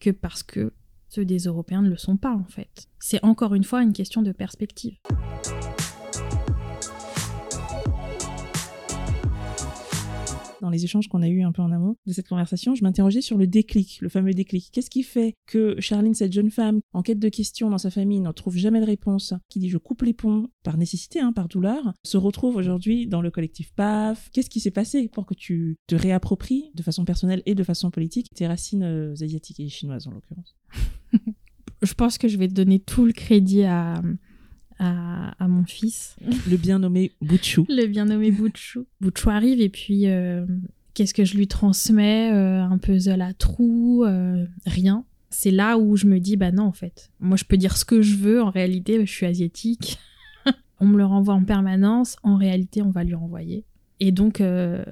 que 0.00 0.10
parce 0.10 0.42
que 0.42 0.72
ceux 1.08 1.24
des 1.24 1.40
Européens 1.40 1.82
ne 1.82 1.90
le 1.90 1.96
sont 1.98 2.16
pas 2.16 2.34
en 2.34 2.44
fait. 2.44 2.88
C'est 2.98 3.22
encore 3.22 3.54
une 3.54 3.64
fois 3.64 3.82
une 3.82 3.92
question 3.92 4.22
de 4.22 4.32
perspective. 4.32 4.96
Dans 10.62 10.70
les 10.70 10.84
échanges 10.84 11.08
qu'on 11.08 11.22
a 11.22 11.28
eu 11.28 11.42
un 11.42 11.50
peu 11.50 11.60
en 11.60 11.72
amont 11.72 11.96
de 12.06 12.12
cette 12.12 12.28
conversation, 12.28 12.76
je 12.76 12.84
m'interrogeais 12.84 13.20
sur 13.20 13.36
le 13.36 13.48
déclic, 13.48 13.98
le 14.00 14.08
fameux 14.08 14.32
déclic. 14.32 14.70
Qu'est-ce 14.72 14.90
qui 14.90 15.02
fait 15.02 15.34
que 15.46 15.74
Charline, 15.80 16.14
cette 16.14 16.32
jeune 16.32 16.52
femme, 16.52 16.78
en 16.92 17.02
quête 17.02 17.18
de 17.18 17.28
questions 17.28 17.68
dans 17.68 17.78
sa 17.78 17.90
famille, 17.90 18.20
n'en 18.20 18.32
trouve 18.32 18.56
jamais 18.56 18.80
de 18.80 18.86
réponse, 18.86 19.34
qui 19.48 19.58
dit 19.58 19.68
je 19.68 19.78
coupe 19.78 20.02
les 20.02 20.12
ponts 20.12 20.46
par 20.62 20.76
nécessité, 20.76 21.18
hein, 21.18 21.32
par 21.32 21.48
douleur, 21.48 21.92
se 22.04 22.16
retrouve 22.16 22.54
aujourd'hui 22.54 23.08
dans 23.08 23.20
le 23.22 23.32
collectif 23.32 23.72
PAF? 23.74 24.30
Qu'est-ce 24.32 24.50
qui 24.50 24.60
s'est 24.60 24.70
passé 24.70 25.08
pour 25.08 25.26
que 25.26 25.34
tu 25.34 25.78
te 25.88 25.96
réappropries 25.96 26.70
de 26.74 26.82
façon 26.84 27.04
personnelle 27.04 27.42
et 27.44 27.56
de 27.56 27.64
façon 27.64 27.90
politique 27.90 28.28
tes 28.32 28.46
racines 28.46 28.84
euh, 28.84 29.14
asiatiques 29.20 29.58
et 29.58 29.68
chinoises 29.68 30.06
en 30.06 30.12
l'occurrence? 30.12 30.56
Je 31.82 31.94
pense 31.94 32.16
que 32.16 32.28
je 32.28 32.38
vais 32.38 32.46
donner 32.46 32.78
tout 32.78 33.04
le 33.04 33.12
crédit 33.12 33.64
à 33.64 34.00
mon 35.62 35.66
fils, 35.66 36.16
Le 36.50 36.56
bien 36.56 36.80
nommé 36.80 37.12
Bouchou. 37.20 37.66
le 37.68 37.86
bien 37.86 38.06
nommé 38.06 38.30
Bouchou. 38.32 38.86
Bouchou 39.00 39.30
arrive 39.30 39.60
et 39.60 39.68
puis 39.68 40.08
euh, 40.08 40.44
qu'est-ce 40.94 41.14
que 41.14 41.24
je 41.24 41.36
lui 41.36 41.46
transmets 41.46 42.32
Euh, 42.32 42.62
Un 42.62 42.78
puzzle 42.78 43.22
à 43.22 43.32
trous 43.32 44.04
euh, 44.04 44.44
Rien. 44.66 45.04
C'est 45.30 45.52
là 45.52 45.78
où 45.78 45.96
je 45.96 46.06
me 46.06 46.18
dis, 46.18 46.36
bah 46.36 46.50
non, 46.50 46.64
en 46.64 46.72
fait. 46.72 47.10
Moi, 47.20 47.36
je 47.36 47.44
peux 47.44 47.56
dire 47.56 47.76
ce 47.76 47.84
que 47.84 48.02
je 48.02 48.16
veux. 48.16 48.42
En 48.42 48.50
réalité, 48.50 48.98
je 49.06 49.10
suis 49.10 49.24
asiatique. 49.24 49.98
on 50.80 50.86
me 50.86 50.98
le 50.98 51.06
renvoie 51.06 51.34
en 51.34 51.44
permanence. 51.44 52.16
En 52.22 52.36
réalité, 52.36 52.82
on 52.82 52.90
va 52.90 53.04
lui 53.04 53.14
renvoyer. 53.14 53.64
Et 54.00 54.12
donc, 54.12 54.40
euh, 54.40 54.84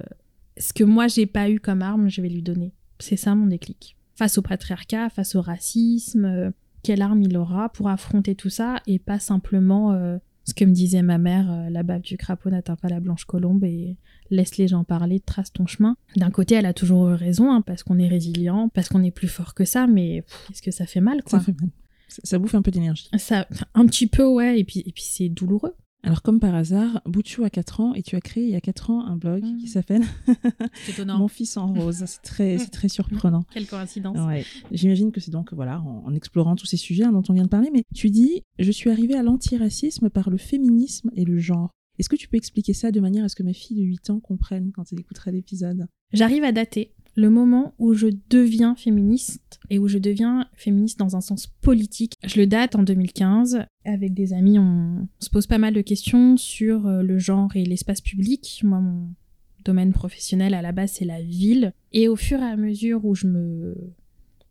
ce 0.57 0.73
que 0.73 0.83
moi, 0.83 1.07
j'ai 1.07 1.25
pas 1.27 1.49
eu 1.49 1.59
comme 1.59 1.81
arme, 1.81 2.09
je 2.09 2.21
vais 2.21 2.29
lui 2.29 2.41
donner. 2.41 2.73
C'est 2.97 3.17
ça 3.17 3.35
mon 3.35 3.45
déclic. 3.45 3.97
Face 4.15 4.37
au 4.37 4.41
patriarcat, 4.41 5.09
face 5.09 5.35
au 5.35 5.41
racisme, 5.41 6.53
quelle 6.83 7.01
arme 7.01 7.21
il 7.21 7.37
aura 7.37 7.69
pour 7.69 7.89
affronter 7.89 8.35
tout 8.35 8.49
ça 8.49 8.81
et 8.87 8.99
pas 8.99 9.19
simplement 9.19 9.93
euh, 9.93 10.17
ce 10.51 10.55
que 10.55 10.65
me 10.65 10.73
disait 10.73 11.01
ma 11.01 11.17
mère, 11.17 11.49
euh, 11.49 11.69
la 11.69 11.81
bave 11.81 12.01
du 12.01 12.17
crapaud 12.17 12.49
n'atteint 12.49 12.75
pas 12.75 12.89
la 12.89 12.99
blanche 12.99 13.23
colombe 13.23 13.63
et 13.63 13.95
laisse 14.29 14.57
les 14.57 14.67
gens 14.67 14.83
parler, 14.83 15.21
trace 15.21 15.53
ton 15.53 15.65
chemin. 15.65 15.95
D'un 16.17 16.29
côté, 16.29 16.55
elle 16.55 16.65
a 16.65 16.73
toujours 16.73 17.09
eu 17.09 17.13
raison, 17.13 17.51
hein, 17.51 17.61
parce 17.61 17.83
qu'on 17.83 17.97
est 17.99 18.09
résilient, 18.09 18.69
parce 18.69 18.89
qu'on 18.89 19.01
est 19.01 19.11
plus 19.11 19.29
fort 19.29 19.53
que 19.53 19.63
ça, 19.63 19.87
mais 19.87 20.17
est-ce 20.51 20.61
que 20.61 20.71
ça 20.71 20.85
fait 20.85 20.99
mal, 20.99 21.23
quoi? 21.23 21.39
Ça 21.39 21.45
fait 21.45 21.59
mal. 21.59 21.69
Ça, 22.09 22.21
ça 22.25 22.37
bouffe 22.37 22.55
un 22.55 22.61
peu 22.61 22.71
d'énergie. 22.71 23.09
Ça, 23.17 23.47
un 23.73 23.85
petit 23.85 24.07
peu, 24.07 24.25
ouais, 24.25 24.59
et 24.59 24.65
puis, 24.65 24.81
et 24.85 24.91
puis 24.91 25.03
c'est 25.03 25.29
douloureux. 25.29 25.73
Alors, 26.03 26.21
comme 26.23 26.39
par 26.39 26.55
hasard, 26.55 27.01
Bouchou 27.05 27.43
a 27.43 27.49
4 27.49 27.79
ans 27.79 27.93
et 27.93 28.01
tu 28.01 28.15
as 28.15 28.21
créé 28.21 28.43
il 28.45 28.49
y 28.49 28.55
a 28.55 28.61
4 28.61 28.89
ans 28.89 29.05
un 29.05 29.17
blog 29.17 29.43
qui 29.59 29.67
s'appelle 29.67 30.03
C'est 30.85 30.93
étonnant. 30.93 31.17
Mon 31.19 31.27
fils 31.27 31.57
en 31.57 31.71
rose. 31.71 32.03
C'est 32.07 32.21
très, 32.21 32.57
c'est 32.57 32.69
très 32.71 32.89
surprenant. 32.89 33.43
Quelle 33.51 33.67
coïncidence. 33.67 34.17
Ouais. 34.27 34.43
J'imagine 34.71 35.11
que 35.11 35.19
c'est 35.19 35.31
donc 35.31 35.53
voilà 35.53 35.79
en, 35.81 36.03
en 36.05 36.13
explorant 36.15 36.55
tous 36.55 36.65
ces 36.65 36.77
sujets 36.77 37.03
hein, 37.03 37.11
dont 37.11 37.23
on 37.29 37.33
vient 37.33 37.43
de 37.43 37.49
parler, 37.49 37.69
mais 37.71 37.83
tu 37.93 38.09
dis 38.09 38.43
je 38.57 38.71
suis 38.71 38.89
arrivée 38.89 39.15
à 39.15 39.23
l'antiracisme 39.23 40.09
par 40.09 40.29
le 40.29 40.37
féminisme 40.37 41.11
et 41.15 41.25
le 41.25 41.37
genre. 41.39 41.69
Est-ce 41.99 42.09
que 42.09 42.15
tu 42.15 42.27
peux 42.27 42.37
expliquer 42.37 42.73
ça 42.73 42.91
de 42.91 42.99
manière 42.99 43.25
à 43.25 43.29
ce 43.29 43.35
que 43.35 43.43
ma 43.43 43.53
fille 43.53 43.77
de 43.77 43.83
8 43.83 44.09
ans 44.09 44.19
comprenne 44.19 44.71
quand 44.71 44.91
elle 44.91 44.99
écoutera 44.99 45.29
l'épisode? 45.29 45.85
J'arrive 46.13 46.43
à 46.43 46.51
dater 46.51 46.93
le 47.15 47.29
moment 47.29 47.73
où 47.77 47.93
je 47.93 48.07
deviens 48.29 48.75
féministe 48.75 49.59
et 49.69 49.79
où 49.79 49.87
je 49.87 49.97
deviens 49.97 50.47
féministe 50.53 50.99
dans 50.99 51.15
un 51.15 51.21
sens 51.21 51.47
politique. 51.61 52.15
Je 52.23 52.39
le 52.39 52.47
date 52.47 52.75
en 52.75 52.83
2015. 52.83 53.65
Avec 53.85 54.13
des 54.13 54.33
amis, 54.33 54.59
on, 54.59 55.07
se 55.19 55.29
pose 55.29 55.47
pas 55.47 55.57
mal 55.57 55.73
de 55.73 55.81
questions 55.81 56.37
sur 56.37 56.87
euh, 56.87 57.01
le 57.01 57.17
genre 57.19 57.55
et 57.55 57.65
l'espace 57.65 58.01
public. 58.01 58.61
Moi, 58.63 58.79
mon 58.79 59.13
domaine 59.63 59.93
professionnel 59.93 60.53
à 60.53 60.61
la 60.61 60.71
base, 60.71 60.91
c'est 60.93 61.05
la 61.05 61.21
ville. 61.21 61.73
Et 61.91 62.07
au 62.07 62.15
fur 62.15 62.39
et 62.39 62.45
à 62.45 62.55
mesure 62.55 63.05
où 63.05 63.15
je 63.15 63.27
me 63.27 63.75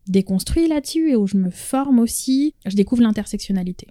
déconstruis 0.08 0.68
là-dessus 0.68 1.10
et 1.10 1.16
où 1.16 1.26
je 1.26 1.36
me 1.36 1.50
forme 1.50 1.98
aussi, 1.98 2.54
je 2.66 2.76
découvre 2.76 3.02
l'intersectionnalité. 3.02 3.86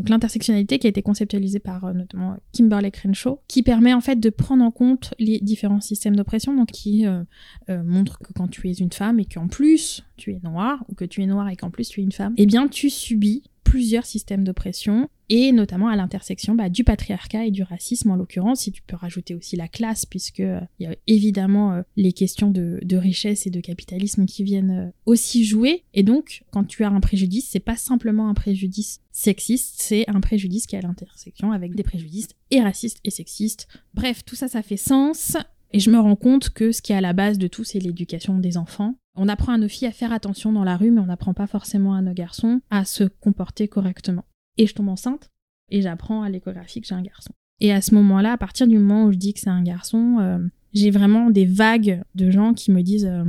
Donc 0.00 0.08
l'intersectionnalité 0.08 0.78
qui 0.78 0.86
a 0.86 0.90
été 0.90 1.02
conceptualisée 1.02 1.58
par 1.58 1.84
euh, 1.84 1.92
notamment 1.92 2.38
Kimberly 2.54 2.90
Crenshaw, 2.90 3.42
qui 3.48 3.62
permet 3.62 3.92
en 3.92 4.00
fait 4.00 4.18
de 4.18 4.30
prendre 4.30 4.64
en 4.64 4.70
compte 4.70 5.12
les 5.18 5.40
différents 5.40 5.82
systèmes 5.82 6.16
d'oppression, 6.16 6.56
donc 6.56 6.68
qui 6.68 7.06
euh, 7.06 7.22
euh, 7.68 7.82
montre 7.82 8.18
que 8.18 8.32
quand 8.32 8.48
tu 8.48 8.70
es 8.70 8.72
une 8.72 8.92
femme 8.92 9.20
et 9.20 9.26
qu'en 9.26 9.46
plus 9.46 10.02
tu 10.16 10.32
es 10.32 10.40
noire, 10.42 10.82
ou 10.88 10.94
que 10.94 11.04
tu 11.04 11.22
es 11.22 11.26
noire 11.26 11.50
et 11.50 11.56
qu'en 11.56 11.68
plus 11.68 11.86
tu 11.90 12.00
es 12.00 12.02
une 12.02 12.12
femme, 12.12 12.32
eh 12.38 12.46
bien 12.46 12.66
tu 12.66 12.88
subis 12.88 13.42
plusieurs 13.62 14.06
systèmes 14.06 14.42
d'oppression, 14.42 15.10
et 15.30 15.52
notamment 15.52 15.88
à 15.88 15.94
l'intersection 15.94 16.56
bah, 16.56 16.68
du 16.68 16.82
patriarcat 16.82 17.46
et 17.46 17.52
du 17.52 17.62
racisme 17.62 18.10
en 18.10 18.16
l'occurrence, 18.16 18.62
si 18.62 18.72
tu 18.72 18.82
peux 18.82 18.96
rajouter 18.96 19.36
aussi 19.36 19.54
la 19.54 19.68
classe, 19.68 20.04
puisque 20.04 20.40
euh, 20.40 20.60
y 20.80 20.86
a 20.86 20.96
évidemment 21.06 21.72
euh, 21.72 21.82
les 21.96 22.12
questions 22.12 22.50
de, 22.50 22.80
de 22.82 22.96
richesse 22.96 23.46
et 23.46 23.50
de 23.50 23.60
capitalisme 23.60 24.26
qui 24.26 24.42
viennent 24.42 24.88
euh, 24.88 24.90
aussi 25.06 25.44
jouer. 25.44 25.84
Et 25.94 26.02
donc, 26.02 26.42
quand 26.50 26.64
tu 26.64 26.82
as 26.82 26.88
un 26.90 27.00
préjudice, 27.00 27.48
c'est 27.48 27.60
pas 27.60 27.76
simplement 27.76 28.28
un 28.28 28.34
préjudice 28.34 29.00
sexiste, 29.12 29.76
c'est 29.78 30.04
un 30.10 30.20
préjudice 30.20 30.66
qui 30.66 30.74
est 30.74 30.80
à 30.80 30.82
l'intersection 30.82 31.52
avec 31.52 31.76
des 31.76 31.84
préjudices 31.84 32.28
et 32.50 32.60
racistes 32.60 32.98
et 33.04 33.10
sexistes. 33.10 33.68
Bref, 33.94 34.24
tout 34.24 34.34
ça, 34.34 34.48
ça 34.48 34.62
fait 34.62 34.76
sens. 34.76 35.36
Et 35.72 35.78
je 35.78 35.90
me 35.90 36.00
rends 36.00 36.16
compte 36.16 36.50
que 36.50 36.72
ce 36.72 36.82
qui 36.82 36.92
est 36.92 36.96
à 36.96 37.00
la 37.00 37.12
base 37.12 37.38
de 37.38 37.46
tout, 37.46 37.62
c'est 37.62 37.78
l'éducation 37.78 38.38
des 38.38 38.56
enfants. 38.56 38.96
On 39.14 39.28
apprend 39.28 39.52
à 39.52 39.58
nos 39.58 39.68
filles 39.68 39.86
à 39.86 39.92
faire 39.92 40.12
attention 40.12 40.52
dans 40.52 40.64
la 40.64 40.76
rue, 40.76 40.90
mais 40.90 41.00
on 41.00 41.06
n'apprend 41.06 41.34
pas 41.34 41.46
forcément 41.46 41.94
à 41.94 42.02
nos 42.02 42.12
garçons 42.12 42.60
à 42.70 42.84
se 42.84 43.04
comporter 43.04 43.68
correctement. 43.68 44.24
Et 44.60 44.66
je 44.66 44.74
tombe 44.74 44.88
enceinte, 44.90 45.30
et 45.70 45.80
j'apprends 45.80 46.22
à 46.22 46.28
l'échographie 46.28 46.82
que 46.82 46.86
j'ai 46.86 46.94
un 46.94 47.00
garçon. 47.02 47.32
Et 47.60 47.72
à 47.72 47.80
ce 47.80 47.94
moment-là, 47.94 48.32
à 48.32 48.36
partir 48.36 48.66
du 48.66 48.76
moment 48.78 49.04
où 49.06 49.12
je 49.12 49.16
dis 49.16 49.32
que 49.32 49.40
c'est 49.40 49.48
un 49.50 49.62
garçon, 49.62 50.18
euh, 50.20 50.38
j'ai 50.74 50.90
vraiment 50.90 51.30
des 51.30 51.46
vagues 51.46 52.02
de 52.14 52.30
gens 52.30 52.52
qui 52.52 52.70
me 52.70 52.82
disent 52.82 53.06
euh, 53.06 53.24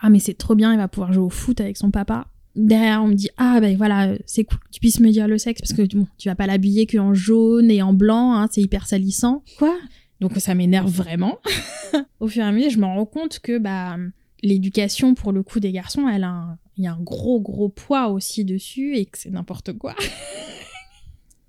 Ah, 0.00 0.10
mais 0.10 0.20
c'est 0.20 0.34
trop 0.34 0.54
bien, 0.54 0.72
il 0.72 0.76
va 0.78 0.86
pouvoir 0.88 1.12
jouer 1.12 1.24
au 1.24 1.30
foot 1.30 1.60
avec 1.60 1.76
son 1.76 1.90
papa. 1.90 2.28
Derrière, 2.54 3.02
on 3.02 3.08
me 3.08 3.14
dit 3.14 3.30
Ah, 3.36 3.58
ben 3.60 3.76
voilà, 3.76 4.14
c'est 4.26 4.44
cool 4.44 4.58
que 4.60 4.70
tu 4.70 4.78
puisses 4.80 5.00
me 5.00 5.10
dire 5.10 5.26
le 5.28 5.38
sexe, 5.38 5.60
parce 5.60 5.72
que 5.72 5.82
bon, 5.96 6.06
tu 6.18 6.28
vas 6.28 6.36
pas 6.36 6.46
l'habiller 6.46 6.86
qu'en 6.86 7.14
jaune 7.14 7.68
et 7.70 7.82
en 7.82 7.92
blanc, 7.92 8.34
hein, 8.34 8.46
c'est 8.50 8.62
hyper 8.62 8.86
salissant. 8.86 9.42
Quoi? 9.58 9.76
Donc 10.20 10.32
ça 10.36 10.54
m'énerve 10.54 10.90
vraiment. 10.90 11.38
Au 12.20 12.28
fur 12.28 12.42
et 12.44 12.46
à 12.46 12.52
mesure, 12.52 12.70
je 12.70 12.78
me 12.78 12.86
rends 12.86 13.06
compte 13.06 13.40
que 13.40 13.58
bah, 13.58 13.96
l'éducation, 14.42 15.14
pour 15.14 15.32
le 15.32 15.42
coup, 15.42 15.58
des 15.60 15.72
garçons, 15.72 16.08
elle 16.08 16.24
a 16.24 16.30
un- 16.30 16.58
il 16.78 16.84
y 16.84 16.86
a 16.86 16.92
un 16.92 17.00
gros, 17.00 17.40
gros 17.40 17.68
poids 17.70 18.08
aussi 18.08 18.44
dessus 18.44 18.96
et 18.96 19.06
que 19.06 19.16
c'est 19.18 19.30
n'importe 19.30 19.72
quoi. 19.74 19.94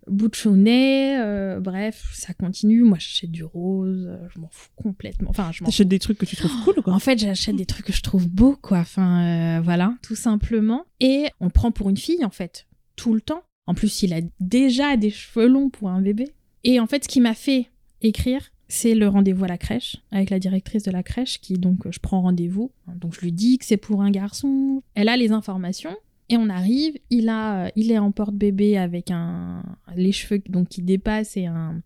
Bouchonnet, 0.09 1.19
euh, 1.19 1.59
bref, 1.59 2.09
ça 2.13 2.33
continue. 2.33 2.83
Moi, 2.83 2.97
j'achète 2.99 3.31
du 3.31 3.43
rose, 3.43 4.07
euh, 4.09 4.27
je 4.33 4.39
m'en 4.39 4.49
fous 4.51 4.69
complètement. 4.75 5.29
Enfin, 5.29 5.51
je 5.51 5.63
T'achètes 5.63 5.87
des 5.87 5.99
trucs 5.99 6.17
que 6.17 6.25
tu 6.25 6.35
trouves 6.35 6.63
cool 6.63 6.79
ou 6.79 6.81
quoi? 6.81 6.93
En 6.93 6.99
fait, 6.99 7.19
j'achète 7.19 7.55
des 7.55 7.65
trucs 7.65 7.85
que 7.85 7.93
je 7.93 8.01
trouve 8.01 8.27
beaux, 8.27 8.57
quoi. 8.61 8.79
Enfin, 8.79 9.57
euh, 9.57 9.61
voilà, 9.61 9.95
tout 10.01 10.15
simplement. 10.15 10.85
Et 10.99 11.27
on 11.39 11.45
le 11.45 11.51
prend 11.51 11.71
pour 11.71 11.89
une 11.89 11.97
fille, 11.97 12.23
en 12.23 12.29
fait, 12.29 12.67
tout 12.95 13.13
le 13.13 13.21
temps. 13.21 13.43
En 13.65 13.73
plus, 13.73 14.03
il 14.03 14.13
a 14.13 14.21
déjà 14.39 14.95
des 14.95 15.09
cheveux 15.09 15.47
longs 15.47 15.69
pour 15.69 15.89
un 15.89 16.01
bébé. 16.01 16.29
Et 16.63 16.79
en 16.79 16.87
fait, 16.87 17.03
ce 17.03 17.09
qui 17.09 17.21
m'a 17.21 17.33
fait 17.33 17.67
écrire, 18.01 18.41
c'est 18.69 18.95
le 18.95 19.07
rendez-vous 19.07 19.45
à 19.45 19.47
la 19.47 19.57
crèche, 19.57 19.97
avec 20.11 20.29
la 20.29 20.39
directrice 20.39 20.83
de 20.83 20.91
la 20.91 21.03
crèche, 21.03 21.39
qui 21.39 21.53
donc, 21.53 21.89
je 21.89 21.99
prends 21.99 22.21
rendez-vous. 22.21 22.71
Donc, 22.95 23.13
je 23.13 23.21
lui 23.21 23.31
dis 23.31 23.57
que 23.57 23.65
c'est 23.65 23.77
pour 23.77 24.01
un 24.01 24.11
garçon. 24.11 24.83
Elle 24.95 25.09
a 25.09 25.17
les 25.17 25.31
informations. 25.31 25.95
Et 26.29 26.37
on 26.37 26.49
arrive, 26.49 26.97
il 27.09 27.29
a, 27.29 27.65
euh, 27.65 27.69
il 27.75 27.91
est 27.91 27.97
en 27.97 28.11
porte-bébé 28.11 28.77
avec 28.77 29.11
un, 29.11 29.63
les 29.95 30.11
cheveux 30.11 30.41
donc 30.49 30.67
qui 30.67 30.81
dépassent 30.81 31.37
et 31.37 31.45
un, 31.45 31.81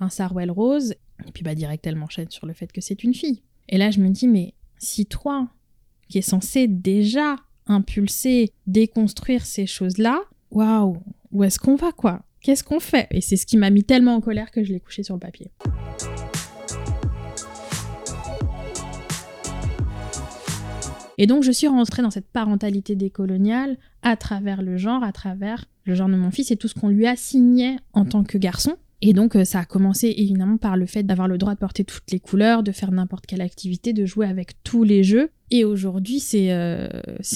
un 0.00 0.08
sarouel 0.10 0.50
rose. 0.50 0.94
Et 1.26 1.32
puis 1.32 1.42
bah 1.42 1.54
direct, 1.54 1.86
elle 1.86 1.96
m'enchaîne 1.96 2.30
sur 2.30 2.46
le 2.46 2.52
fait 2.52 2.70
que 2.70 2.80
c'est 2.80 3.02
une 3.04 3.14
fille. 3.14 3.42
Et 3.68 3.78
là, 3.78 3.90
je 3.90 4.00
me 4.00 4.10
dis, 4.10 4.28
mais 4.28 4.54
si 4.78 5.06
toi, 5.06 5.48
qui 6.08 6.18
es 6.18 6.22
censé 6.22 6.68
déjà 6.68 7.36
impulser, 7.66 8.52
déconstruire 8.66 9.46
ces 9.46 9.66
choses-là, 9.66 10.20
waouh, 10.50 10.98
où 11.32 11.42
est-ce 11.42 11.58
qu'on 11.58 11.74
va 11.74 11.92
quoi? 11.92 12.22
Qu'est-ce 12.42 12.62
qu'on 12.62 12.80
fait? 12.80 13.08
Et 13.10 13.20
c'est 13.20 13.36
ce 13.36 13.46
qui 13.46 13.56
m'a 13.56 13.70
mis 13.70 13.82
tellement 13.82 14.14
en 14.14 14.20
colère 14.20 14.50
que 14.50 14.62
je 14.62 14.72
l'ai 14.72 14.80
couché 14.80 15.02
sur 15.02 15.14
le 15.14 15.20
papier. 15.20 15.50
Et 21.18 21.26
donc 21.26 21.42
je 21.42 21.52
suis 21.52 21.66
rentrée 21.66 22.02
dans 22.02 22.10
cette 22.10 22.28
parentalité 22.28 22.94
décoloniale 22.94 23.78
à 24.02 24.16
travers 24.16 24.62
le 24.62 24.76
genre, 24.76 25.02
à 25.02 25.12
travers 25.12 25.66
le 25.84 25.94
genre 25.94 26.08
de 26.08 26.16
mon 26.16 26.30
fils 26.30 26.50
et 26.50 26.56
tout 26.56 26.68
ce 26.68 26.74
qu'on 26.74 26.88
lui 26.88 27.06
assignait 27.06 27.76
en 27.92 28.04
tant 28.04 28.24
que 28.24 28.38
garçon. 28.38 28.76
Et 29.02 29.12
donc 29.12 29.36
euh, 29.36 29.44
ça 29.44 29.60
a 29.60 29.64
commencé 29.64 30.14
évidemment 30.16 30.56
par 30.56 30.76
le 30.76 30.86
fait 30.86 31.02
d'avoir 31.02 31.28
le 31.28 31.38
droit 31.38 31.54
de 31.54 31.58
porter 31.58 31.84
toutes 31.84 32.10
les 32.10 32.20
couleurs, 32.20 32.62
de 32.62 32.72
faire 32.72 32.92
n'importe 32.92 33.26
quelle 33.26 33.42
activité, 33.42 33.92
de 33.92 34.06
jouer 34.06 34.26
avec 34.26 34.62
tous 34.62 34.84
les 34.84 35.02
jeux. 35.02 35.30
Et 35.50 35.64
aujourd'hui 35.64 36.20
c'est 36.20 36.52
euh, 36.52 36.88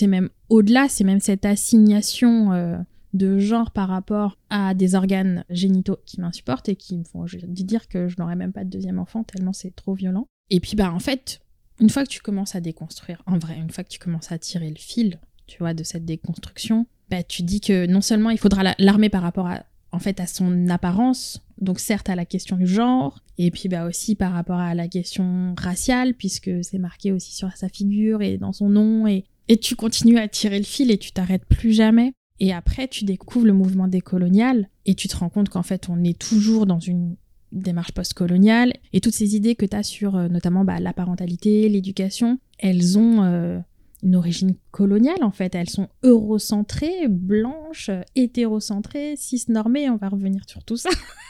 même 0.02 0.30
au-delà, 0.48 0.88
c'est 0.88 1.04
même 1.04 1.20
cette 1.20 1.44
assignation 1.44 2.52
euh, 2.52 2.76
de 3.12 3.38
genre 3.38 3.70
par 3.70 3.88
rapport 3.88 4.38
à 4.48 4.74
des 4.74 4.94
organes 4.94 5.44
génitaux 5.50 5.98
qui 6.06 6.20
m'insupportent 6.20 6.68
et 6.68 6.76
qui 6.76 6.96
me 6.96 7.04
font 7.04 7.24
dire 7.46 7.88
que 7.88 8.08
je 8.08 8.16
n'aurais 8.18 8.36
même 8.36 8.52
pas 8.52 8.64
de 8.64 8.70
deuxième 8.70 8.98
enfant 8.98 9.22
tellement 9.22 9.52
c'est 9.52 9.74
trop 9.74 9.94
violent. 9.94 10.26
Et 10.48 10.60
puis 10.60 10.76
bah 10.76 10.92
en 10.92 10.98
fait, 10.98 11.40
une 11.80 11.90
fois 11.90 12.04
que 12.04 12.10
tu 12.10 12.20
commences 12.20 12.54
à 12.54 12.60
déconstruire, 12.60 13.22
en 13.26 13.38
vrai, 13.38 13.56
une 13.56 13.70
fois 13.70 13.84
que 13.84 13.88
tu 13.88 13.98
commences 13.98 14.30
à 14.30 14.38
tirer 14.38 14.68
le 14.68 14.76
fil, 14.76 15.18
tu 15.46 15.58
vois, 15.58 15.74
de 15.74 15.82
cette 15.82 16.04
déconstruction, 16.04 16.86
bah 17.10 17.22
tu 17.22 17.42
dis 17.42 17.60
que 17.60 17.86
non 17.86 18.00
seulement 18.00 18.30
il 18.30 18.38
faudra 18.38 18.62
l'armer 18.78 19.08
par 19.08 19.22
rapport 19.22 19.48
à 19.48 19.64
en 19.92 19.98
fait 19.98 20.20
à 20.20 20.26
son 20.26 20.68
apparence, 20.68 21.42
donc 21.60 21.80
certes 21.80 22.08
à 22.08 22.14
la 22.14 22.24
question 22.24 22.56
du 22.56 22.66
genre, 22.66 23.24
et 23.38 23.50
puis 23.50 23.68
bah 23.68 23.86
aussi 23.86 24.14
par 24.14 24.32
rapport 24.32 24.58
à 24.58 24.74
la 24.74 24.86
question 24.86 25.54
raciale, 25.58 26.14
puisque 26.14 26.50
c'est 26.62 26.78
marqué 26.78 27.10
aussi 27.10 27.34
sur 27.34 27.50
sa 27.56 27.68
figure 27.68 28.22
et 28.22 28.38
dans 28.38 28.52
son 28.52 28.68
nom, 28.68 29.08
et, 29.08 29.24
et 29.48 29.56
tu 29.56 29.74
continues 29.74 30.18
à 30.18 30.28
tirer 30.28 30.58
le 30.58 30.64
fil 30.64 30.92
et 30.92 30.98
tu 30.98 31.10
t'arrêtes 31.10 31.44
plus 31.44 31.72
jamais. 31.72 32.12
Et 32.38 32.52
après, 32.54 32.88
tu 32.88 33.04
découvres 33.04 33.46
le 33.46 33.52
mouvement 33.52 33.88
décolonial 33.88 34.70
et 34.86 34.94
tu 34.94 35.08
te 35.08 35.16
rends 35.16 35.28
compte 35.28 35.50
qu'en 35.50 35.62
fait, 35.62 35.88
on 35.90 36.02
est 36.04 36.18
toujours 36.18 36.64
dans 36.66 36.78
une 36.78 37.16
démarche 37.52 37.92
postcoloniale 37.92 38.72
et 38.92 39.00
toutes 39.00 39.14
ces 39.14 39.36
idées 39.36 39.54
que 39.54 39.66
tu 39.66 39.76
as 39.76 39.82
sur 39.82 40.16
euh, 40.16 40.28
notamment 40.28 40.64
bah, 40.64 40.80
la 40.80 40.92
parentalité, 40.92 41.68
l'éducation, 41.68 42.38
elles 42.58 42.98
ont 42.98 43.22
euh, 43.24 43.58
une 44.02 44.16
origine 44.16 44.54
coloniale 44.70 45.22
en 45.22 45.30
fait. 45.30 45.54
Elles 45.54 45.70
sont 45.70 45.88
eurocentrées, 46.02 47.08
blanches, 47.08 47.90
hétérocentrées, 48.16 49.14
cisnormées. 49.16 49.90
On 49.90 49.96
va 49.96 50.08
revenir 50.08 50.42
sur 50.46 50.64
tout 50.64 50.76
ça. 50.76 50.90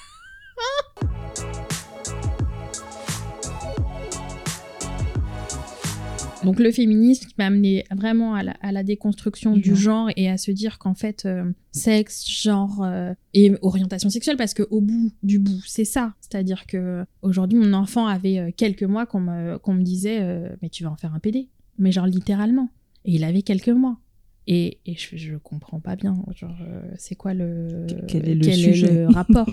Donc 6.44 6.59
le 6.59 6.70
féminisme 6.70 7.29
qui 7.29 7.35
m'a 7.38 7.46
amené 7.46 7.85
vraiment 7.90 8.35
à 8.35 8.72
la, 8.72 8.83
déconstruction 8.83 9.57
du, 9.57 9.76
genre. 9.76 10.09
et 10.16 10.29
à 10.29 10.37
se 10.37 10.50
dire 10.50 10.79
qu'en 10.79 10.94
fait 10.94 11.26
euh, 11.26 11.50
sexe, 11.72 12.26
genre 12.29 12.83
euh, 12.83 13.12
et 13.35 13.53
orientation 13.62 14.11
sexuelle 14.11 14.37
parce 14.37 14.55
que 14.55 14.62
au 14.70 14.81
bout 14.81 15.12
du 15.22 15.38
bout 15.38 15.62
c'est 15.66 15.85
ça. 15.85 16.14
C'est-à-dire 16.20 16.66
que 16.66 17.05
aujourd'hui 17.22 17.59
mon 17.59 17.72
enfant 17.72 18.07
avait 18.07 18.38
euh, 18.38 18.50
quelques 18.57 18.85
mois 18.85 19.07
qu'on 19.07 19.20
me, 19.20 19.83
disait 19.83 20.20
mais 20.62 20.68
tu 20.68 20.85
vas 20.85 20.90
en 20.90 20.96
faire 20.96 21.14
un 21.14 21.20
PD. 21.20 21.48
Mais 21.79 21.92
genre 21.92 22.07
littéralement. 22.07 22.68
Et 23.05 23.14
il 23.14 23.24
avait 23.24 23.42
quelques 23.42 23.68
mois. 23.68 23.98
Et, 24.46 24.79
et 24.85 24.94
je, 24.94 25.16
je 25.16 25.37
comprends 25.37 25.81
pas 25.81 25.96
bien. 25.96 26.14
Genre 26.35 26.57
c'est 26.98 27.14
quoi 27.14 27.35
le 27.35 27.87
quel 28.09 28.29
est 28.29 28.35
le, 28.35 28.53
sujet 28.53 28.92
le 28.92 29.07
rapport? 29.07 29.50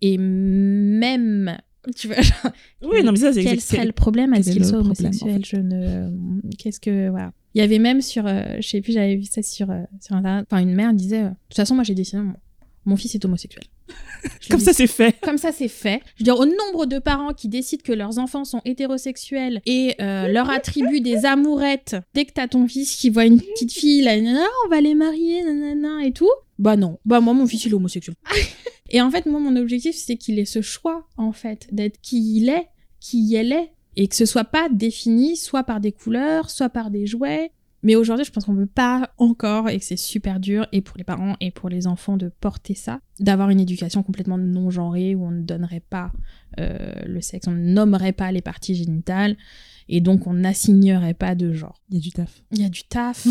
Et 0.00 0.18
même 0.18 1.56
tu 1.96 2.08
vois, 2.08 2.16
oui, 2.82 3.02
non, 3.02 3.12
mais 3.12 3.18
ça, 3.18 3.32
quel 3.32 3.60
serait 3.60 3.84
le 3.84 3.92
problème 3.92 4.32
à 4.32 4.42
ce 4.42 4.50
qu'il 4.50 4.64
soit 4.64 4.78
homosexuel 4.78 5.44
Je 5.44 5.56
ne. 5.56 6.10
Qu'est-ce 6.58 6.80
que. 6.80 7.08
Voilà. 7.10 7.32
Il 7.54 7.60
y 7.60 7.62
avait 7.62 7.78
même 7.78 8.02
sur. 8.02 8.26
Euh, 8.26 8.56
je 8.60 8.68
sais 8.68 8.80
plus, 8.80 8.92
j'avais 8.92 9.16
vu 9.16 9.24
ça 9.24 9.42
sur, 9.42 9.70
euh, 9.70 9.82
sur 10.00 10.16
Internet. 10.16 10.46
Enfin, 10.50 10.62
une 10.62 10.74
mère 10.74 10.92
disait 10.92 11.22
euh, 11.22 11.28
De 11.28 11.34
toute 11.48 11.56
façon, 11.56 11.74
moi, 11.74 11.84
j'ai 11.84 11.94
décidé, 11.94 12.20
mon, 12.84 12.96
fils 12.96 13.14
est 13.14 13.24
homosexuel. 13.24 13.64
Comme 14.50 14.60
ça, 14.60 14.72
c'est 14.72 14.86
fait. 14.86 15.14
Comme 15.22 15.38
ça, 15.38 15.52
c'est 15.52 15.68
fait. 15.68 16.00
Je 16.16 16.22
veux 16.22 16.24
dire, 16.24 16.38
au 16.38 16.46
nombre 16.46 16.86
de 16.86 16.98
parents 16.98 17.32
qui 17.32 17.48
décident 17.48 17.82
que 17.84 17.92
leurs 17.92 18.18
enfants 18.18 18.44
sont 18.44 18.60
hétérosexuels 18.64 19.60
et 19.66 19.94
leur 19.98 20.50
attribuent 20.50 21.00
des 21.00 21.26
amourettes 21.26 21.96
dès 22.14 22.24
que 22.24 22.32
t'as 22.32 22.48
ton 22.48 22.66
fils 22.66 22.96
qui 22.96 23.10
voit 23.10 23.26
une 23.26 23.40
petite 23.40 23.72
fille, 23.72 24.02
là, 24.02 24.16
on 24.66 24.68
va 24.68 24.80
les 24.80 24.94
marier, 24.94 25.44
nanana, 25.44 26.04
et 26.04 26.12
tout. 26.12 26.30
Bah 26.58 26.76
non. 26.76 26.98
Bah 27.04 27.20
moi, 27.20 27.34
mon 27.34 27.46
fils, 27.46 27.64
il 27.66 27.72
est 27.72 27.74
homosexuel. 27.74 28.16
Et 28.90 29.00
en 29.00 29.10
fait, 29.10 29.26
moi, 29.26 29.40
mon 29.40 29.56
objectif, 29.56 29.96
c'est 29.96 30.16
qu'il 30.16 30.38
ait 30.38 30.44
ce 30.44 30.60
choix, 30.60 31.08
en 31.16 31.32
fait, 31.32 31.68
d'être 31.72 32.00
qui 32.00 32.36
il 32.36 32.48
est, 32.48 32.68
qui 33.00 33.34
elle 33.34 33.52
est, 33.52 33.72
et 33.96 34.08
que 34.08 34.16
ce 34.16 34.26
soit 34.26 34.44
pas 34.44 34.68
défini 34.68 35.36
soit 35.36 35.64
par 35.64 35.80
des 35.80 35.92
couleurs, 35.92 36.50
soit 36.50 36.68
par 36.68 36.90
des 36.90 37.06
jouets. 37.06 37.50
Mais 37.82 37.96
aujourd'hui, 37.96 38.24
je 38.24 38.30
pense 38.30 38.46
qu'on 38.46 38.56
peut 38.56 38.66
pas 38.66 39.10
encore, 39.18 39.68
et 39.68 39.78
que 39.78 39.84
c'est 39.84 39.96
super 39.96 40.40
dur, 40.40 40.66
et 40.72 40.80
pour 40.80 40.96
les 40.96 41.04
parents 41.04 41.36
et 41.40 41.50
pour 41.50 41.68
les 41.68 41.86
enfants, 41.86 42.16
de 42.16 42.30
porter 42.40 42.74
ça, 42.74 43.00
d'avoir 43.20 43.50
une 43.50 43.60
éducation 43.60 44.02
complètement 44.02 44.38
non 44.38 44.70
genrée, 44.70 45.14
où 45.14 45.24
on 45.24 45.30
ne 45.30 45.42
donnerait 45.42 45.84
pas 45.88 46.10
euh, 46.58 46.92
le 47.06 47.20
sexe, 47.20 47.46
on 47.46 47.52
ne 47.52 47.72
nommerait 47.72 48.12
pas 48.12 48.32
les 48.32 48.40
parties 48.40 48.74
génitales, 48.74 49.36
et 49.88 50.00
donc 50.00 50.26
on 50.26 50.32
n'assignerait 50.32 51.14
pas 51.14 51.34
de 51.34 51.52
genre. 51.52 51.82
Il 51.90 51.96
y 51.96 51.98
a 51.98 52.00
du 52.00 52.10
taf. 52.10 52.42
Il 52.52 52.60
y 52.62 52.64
a 52.64 52.70
du 52.70 52.84
taf. 52.84 53.26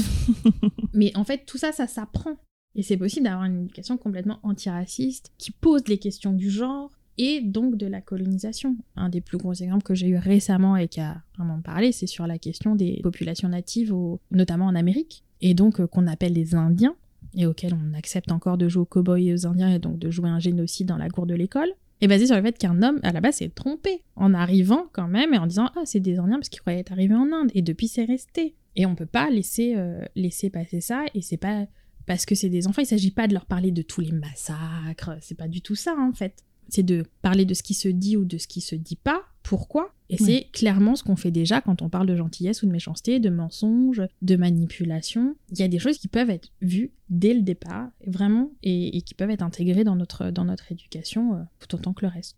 Mais 0.93 1.11
en 1.17 1.23
fait, 1.23 1.45
tout 1.45 1.57
ça, 1.57 1.71
ça 1.71 1.87
s'apprend. 1.87 2.37
Et 2.75 2.83
c'est 2.83 2.97
possible 2.97 3.25
d'avoir 3.25 3.45
une 3.45 3.63
éducation 3.63 3.97
complètement 3.97 4.39
antiraciste 4.43 5.31
qui 5.37 5.51
pose 5.51 5.87
les 5.87 5.97
questions 5.97 6.33
du 6.33 6.49
genre 6.49 6.91
et 7.17 7.41
donc 7.41 7.75
de 7.75 7.85
la 7.85 8.01
colonisation. 8.01 8.75
Un 8.95 9.09
des 9.09 9.21
plus 9.21 9.37
gros 9.37 9.53
exemples 9.53 9.83
que 9.83 9.93
j'ai 9.93 10.07
eu 10.07 10.17
récemment 10.17 10.75
et 10.75 10.87
qui 10.87 10.99
a 10.99 11.21
vraiment 11.37 11.61
parlé, 11.61 11.91
c'est 11.91 12.07
sur 12.07 12.25
la 12.25 12.39
question 12.39 12.75
des 12.75 12.99
populations 13.03 13.49
natives, 13.49 13.93
notamment 14.31 14.65
en 14.65 14.75
Amérique, 14.75 15.23
et 15.41 15.53
donc 15.53 15.79
euh, 15.79 15.87
qu'on 15.87 16.07
appelle 16.07 16.33
les 16.33 16.55
Indiens, 16.55 16.95
et 17.35 17.45
auxquels 17.45 17.73
on 17.73 17.93
accepte 17.93 18.31
encore 18.31 18.57
de 18.57 18.67
jouer 18.67 18.81
aux 18.81 18.85
cow-boys 18.85 19.19
et 19.19 19.33
aux 19.33 19.45
Indiens, 19.45 19.69
et 19.69 19.79
donc 19.79 19.99
de 19.99 20.09
jouer 20.09 20.29
un 20.29 20.39
génocide 20.39 20.87
dans 20.87 20.97
la 20.97 21.09
cour 21.09 21.25
de 21.25 21.35
l'école, 21.35 21.71
est 22.01 22.07
basé 22.07 22.25
sur 22.25 22.35
le 22.35 22.41
fait 22.41 22.57
qu'un 22.57 22.81
homme, 22.81 22.99
à 23.03 23.11
la 23.11 23.21
base, 23.21 23.35
s'est 23.35 23.49
trompé 23.49 24.01
en 24.15 24.33
arrivant 24.33 24.87
quand 24.91 25.07
même 25.07 25.33
et 25.33 25.37
en 25.37 25.47
disant 25.47 25.69
Ah, 25.75 25.83
c'est 25.85 25.99
des 25.99 26.17
Indiens 26.17 26.37
parce 26.37 26.49
qu'ils 26.49 26.61
croyaient 26.61 26.79
être 26.79 26.91
arrivés 26.91 27.15
en 27.15 27.31
Inde, 27.31 27.51
et 27.53 27.61
depuis 27.61 27.87
c'est 27.87 28.05
resté. 28.05 28.55
Et 28.75 28.87
on 28.87 28.95
peut 28.95 29.05
pas 29.05 29.29
laisser, 29.29 29.75
euh, 29.77 30.03
laisser 30.15 30.49
passer 30.49 30.81
ça, 30.81 31.05
et 31.13 31.21
c'est 31.21 31.37
pas 31.37 31.67
parce 32.05 32.25
que 32.25 32.35
c'est 32.35 32.49
des 32.49 32.67
enfants, 32.67 32.81
il 32.81 32.87
s'agit 32.87 33.11
pas 33.11 33.27
de 33.27 33.33
leur 33.33 33.45
parler 33.45 33.71
de 33.71 33.81
tous 33.81 34.01
les 34.01 34.11
massacres, 34.11 35.17
c'est 35.21 35.37
pas 35.37 35.47
du 35.47 35.61
tout 35.61 35.75
ça 35.75 35.95
en 35.97 36.13
fait. 36.13 36.43
C'est 36.69 36.83
de 36.83 37.05
parler 37.21 37.45
de 37.45 37.53
ce 37.53 37.61
qui 37.61 37.73
se 37.73 37.89
dit 37.89 38.17
ou 38.17 38.25
de 38.25 38.37
ce 38.37 38.47
qui 38.47 38.61
se 38.61 38.75
dit 38.75 38.95
pas, 38.95 39.21
pourquoi 39.43 39.93
Et 40.09 40.17
c'est 40.17 40.47
clairement 40.53 40.95
ce 40.95 41.03
qu'on 41.03 41.17
fait 41.17 41.29
déjà 41.29 41.61
quand 41.61 41.81
on 41.81 41.89
parle 41.89 42.07
de 42.07 42.15
gentillesse 42.15 42.63
ou 42.63 42.65
de 42.65 42.71
méchanceté, 42.71 43.19
de 43.19 43.29
mensonge, 43.29 44.01
de 44.21 44.35
manipulation. 44.37 45.35
Il 45.51 45.59
y 45.59 45.63
a 45.63 45.67
des 45.67 45.79
choses 45.79 45.97
qui 45.97 46.07
peuvent 46.07 46.29
être 46.29 46.49
vues 46.61 46.91
dès 47.09 47.33
le 47.33 47.41
départ, 47.41 47.89
vraiment, 48.07 48.51
et, 48.63 49.01
qui 49.01 49.13
peuvent 49.13 49.29
être 49.29 49.43
intégrées 49.43 49.83
dans 49.83 49.95
notre, 49.95 50.31
dans 50.31 50.45
notre 50.45 50.71
éducation 50.71 51.35
euh, 51.35 51.43
tout 51.59 51.75
autant 51.75 51.93
que 51.93 52.05
le 52.05 52.11
reste. 52.11 52.37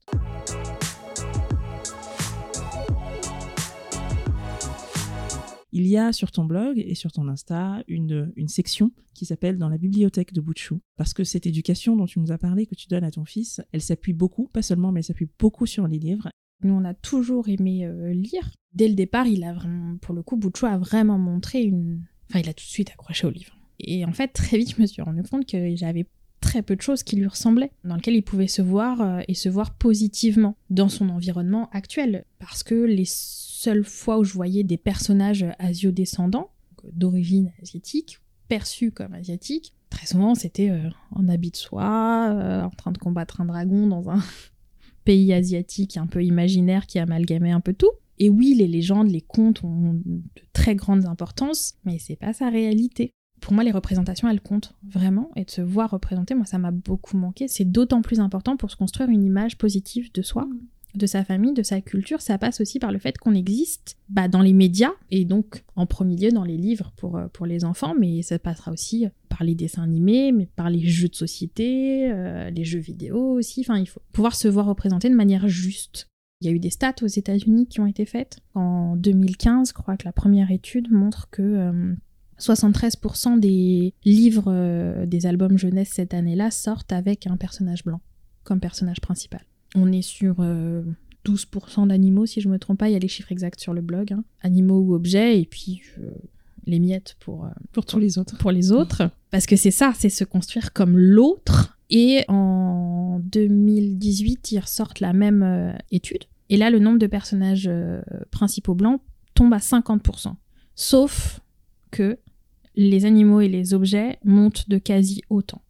Il 5.76 5.88
y 5.88 5.98
a 5.98 6.14
sur 6.14 6.32
ton 6.32 6.46
blog 6.46 6.80
et 6.80 6.96
sur 6.96 7.12
ton 7.12 7.28
Insta 7.28 7.84
une, 7.90 8.32
une 8.38 8.48
section 8.48 8.92
qui 9.14 9.26
s'appelle 9.26 9.58
Dans 9.58 9.68
la 9.68 9.78
bibliothèque 9.78 10.32
de 10.32 10.40
Bouchou. 10.40 10.80
Parce 10.96 11.14
que 11.14 11.26
cette 11.26 11.46
éducation 11.48 11.98
dont 11.98 12.06
tu 12.06 12.22
nous 12.22 12.32
as 12.32 12.38
parlé, 12.38 12.66
que 12.66 12.76
tu 12.76 12.88
donnes 12.88 13.04
à 13.04 13.12
ton 13.12 13.26
fils, 13.26 13.60
elle 13.74 13.82
s'appuie 13.82 14.14
beaucoup, 14.14 14.48
pas 14.48 14.62
seulement, 14.62 14.94
mais 14.94 15.02
elle 15.02 15.04
s'appuie 15.04 15.28
beaucoup 15.38 15.66
sur 15.66 15.86
les 15.86 16.00
livres. 16.00 16.30
Nous, 16.64 16.74
on 16.74 16.86
a 16.86 16.94
toujours 16.94 17.50
aimé 17.50 17.86
euh, 17.86 18.14
lire. 18.14 18.54
Dès 18.72 18.88
le 18.88 18.94
départ, 18.94 19.28
il 19.28 19.44
a 19.44 19.52
vraiment, 19.52 19.98
pour 19.98 20.16
le 20.16 20.24
coup, 20.24 20.38
Bouchou 20.38 20.66
a 20.66 20.78
vraiment 20.78 21.18
montré 21.18 21.62
une. 21.64 22.06
Enfin, 22.30 22.40
il 22.40 22.48
a 22.48 22.54
tout 22.54 22.64
de 22.64 22.70
suite 22.70 22.92
accroché 22.92 23.28
au 23.28 23.32
livre. 23.32 23.60
Et 23.80 24.06
en 24.06 24.14
fait, 24.14 24.30
très 24.30 24.58
vite, 24.58 24.76
je 24.78 24.82
me 24.82 24.88
suis 24.88 25.02
rendu 25.02 25.24
compte 25.24 25.46
que 25.46 25.76
j'avais 25.76 26.08
très 26.46 26.62
peu 26.62 26.76
de 26.76 26.82
choses 26.82 27.02
qui 27.02 27.16
lui 27.16 27.26
ressemblaient, 27.26 27.72
dans 27.84 27.96
lesquelles 27.96 28.16
il 28.16 28.22
pouvait 28.22 28.48
se 28.48 28.62
voir 28.62 29.02
euh, 29.02 29.22
et 29.28 29.34
se 29.34 29.50
voir 29.50 29.74
positivement 29.74 30.56
dans 30.70 30.90
son 30.90 31.10
environnement 31.10 31.70
actuel. 31.72 32.24
Parce 32.38 32.62
que 32.62 32.76
les 32.76 33.08
seules 33.08 33.84
fois 33.84 34.20
où 34.20 34.24
je 34.24 34.34
voyais 34.34 34.64
des 34.64 34.78
personnages 34.78 35.46
asio-descendants, 35.58 36.52
d'origine 36.94 37.52
asiatique, 37.64 38.20
perçus 38.48 38.92
comme 38.92 39.16
asiatiques, 39.16 39.74
très 39.90 40.06
souvent 40.06 40.36
c'était 40.36 40.70
euh, 40.70 40.88
en 41.10 41.28
habit 41.30 41.50
de 41.50 41.56
soie, 41.56 42.30
euh, 42.30 42.62
en 42.62 42.70
train 42.70 42.92
de 42.92 43.00
combattre 43.00 43.42
un 43.42 43.46
dragon 43.46 43.88
dans 43.88 44.12
un 44.12 44.22
pays 45.04 45.34
asiatique 45.34 45.98
un 45.98 46.06
peu 46.06 46.24
imaginaire 46.24 46.86
qui 46.86 47.00
amalgamait 47.00 47.52
un 47.52 47.60
peu 47.60 47.74
tout. 47.74 47.92
Et 48.20 48.30
oui, 48.30 48.54
les 48.54 48.68
légendes, 48.68 49.10
les 49.10 49.22
contes 49.22 49.64
ont 49.64 49.94
de 50.06 50.22
très 50.54 50.76
grandes 50.76 51.06
importances, 51.06 51.74
mais 51.86 51.98
c'est 51.98 52.16
pas 52.16 52.34
sa 52.34 52.50
réalité 52.50 53.16
pour 53.46 53.54
moi, 53.54 53.64
les 53.64 53.70
représentations, 53.70 54.28
elles 54.28 54.42
comptent 54.42 54.74
vraiment. 54.82 55.30
Et 55.36 55.46
de 55.46 55.52
se 55.52 55.62
voir 55.62 55.92
représenter, 55.92 56.34
moi, 56.34 56.48
ça 56.48 56.58
m'a 56.58 56.72
beaucoup 56.72 57.16
manqué. 57.16 57.48
C'est 57.48 57.64
d'autant 57.64 58.02
plus 58.02 58.20
important 58.20 58.58
pour 58.58 58.72
se 58.72 58.76
construire 58.76 59.12
une 59.12 59.24
image 59.24 59.60
positive 59.60 60.12
de 60.12 60.24
soi, 60.24 60.46
mm. 60.46 60.98
de 60.98 61.06
sa 61.06 61.24
famille, 61.24 61.54
de 61.54 61.62
sa 61.62 61.80
culture. 61.80 62.22
Ça 62.22 62.40
passe 62.40 62.60
aussi 62.60 62.80
par 62.80 62.92
le 62.92 62.98
fait 62.98 63.20
qu'on 63.20 63.36
existe 63.36 63.98
bah, 64.10 64.28
dans 64.28 64.42
les 64.42 64.54
médias 64.54 64.94
et 65.12 65.26
donc 65.26 65.64
en 65.76 65.86
premier 65.86 66.16
lieu 66.16 66.32
dans 66.32 66.44
les 66.44 66.58
livres 66.58 66.92
pour, 66.98 67.18
euh, 67.18 67.28
pour 67.34 67.46
les 67.46 67.66
enfants, 67.66 67.94
mais 67.94 68.24
ça 68.24 68.40
passera 68.40 68.72
aussi 68.72 69.06
par 69.30 69.44
les 69.44 69.54
dessins 69.54 69.84
animés, 69.84 70.32
mais 70.32 70.48
par 70.48 70.72
les 70.72 70.84
jeux 70.84 71.10
de 71.10 71.16
société, 71.16 72.12
euh, 72.12 72.50
les 72.50 72.66
jeux 72.66 72.80
vidéo 72.80 73.34
aussi. 73.34 73.62
Enfin, 73.62 73.78
il 73.78 73.86
faut 73.86 74.02
pouvoir 74.12 74.34
se 74.34 74.48
voir 74.48 74.66
représenter 74.66 75.08
de 75.08 75.16
manière 75.16 75.48
juste. 75.48 76.08
Il 76.42 76.48
y 76.48 76.50
a 76.50 76.52
eu 76.52 76.60
des 76.60 76.72
stats 76.72 76.96
aux 77.04 77.08
États-Unis 77.08 77.68
qui 77.68 77.80
ont 77.80 77.86
été 77.86 78.06
faites. 78.06 78.40
En 78.56 78.96
2015, 78.96 79.68
je 79.68 79.74
crois 79.74 79.98
que 79.98 80.06
la 80.06 80.14
première 80.14 80.50
étude 80.50 80.92
montre 80.92 81.30
que 81.30 81.44
euh, 81.44 81.94
73% 82.40 83.40
des 83.40 83.94
livres 84.04 84.46
euh, 84.48 85.06
des 85.06 85.26
albums 85.26 85.58
jeunesse 85.58 85.90
cette 85.94 86.14
année-là 86.14 86.52
sortent 86.52 86.92
avec 86.92 87.28
un 87.28 87.38
personnage 87.38 87.84
blanc 87.84 88.02
comme 88.44 88.60
personnage 88.60 89.02
principal. 89.02 89.42
On 89.76 89.92
est 89.92 90.02
sur 90.02 90.36
euh, 90.40 90.84
12% 91.26 91.88
d'animaux, 91.88 92.26
si 92.26 92.42
je 92.42 92.50
me 92.50 92.60
trompe 92.60 92.80
pas, 92.80 92.90
il 92.90 92.94
y 92.94 92.96
a 92.96 93.00
les 93.00 93.08
chiffres 93.08 93.32
exacts 93.32 93.60
sur 93.60 93.74
le 93.74 93.82
blog, 93.82 94.14
hein. 94.14 94.24
animaux 94.42 94.80
ou 94.80 94.94
objets, 94.94 95.40
et 95.40 95.46
puis 95.46 95.82
euh, 95.98 96.12
les 96.66 96.80
miettes 96.80 97.16
pour, 97.20 97.46
euh, 97.46 97.50
Pour 97.72 97.86
tous 97.86 98.00
les 98.00 98.18
autres. 98.18 98.38
pour 98.38 98.52
les 98.52 98.72
autres. 98.72 99.10
Parce 99.32 99.46
que 99.46 99.56
c'est 99.56 99.72
ça, 99.72 99.94
c'est 99.96 100.10
se 100.10 100.24
construire 100.24 100.74
comme 100.74 100.98
l'autre. 100.98 101.78
Et 101.90 102.26
en 102.28 103.20
2018, 103.24 104.52
ils 104.52 104.60
ressortent 104.60 105.00
la 105.00 105.14
même 105.14 105.44
euh, 105.44 105.74
étude. 105.92 106.24
Et 106.50 106.58
là, 106.58 106.70
le 106.70 106.80
nombre 106.80 107.00
de 107.00 107.08
personnages 107.08 107.68
euh, 107.68 108.02
principaux 108.32 108.76
blancs 108.76 109.02
tombe 109.34 109.54
à 109.54 109.58
50%. 109.58 110.34
Sauf 110.76 111.42
que 111.92 112.18
les 112.76 113.06
animaux 113.06 113.42
et 113.42 113.48
les 113.50 113.74
objets 113.74 114.18
montent 114.24 114.70
de 114.70 114.78
quasi 114.78 115.22
autant. 115.30 115.62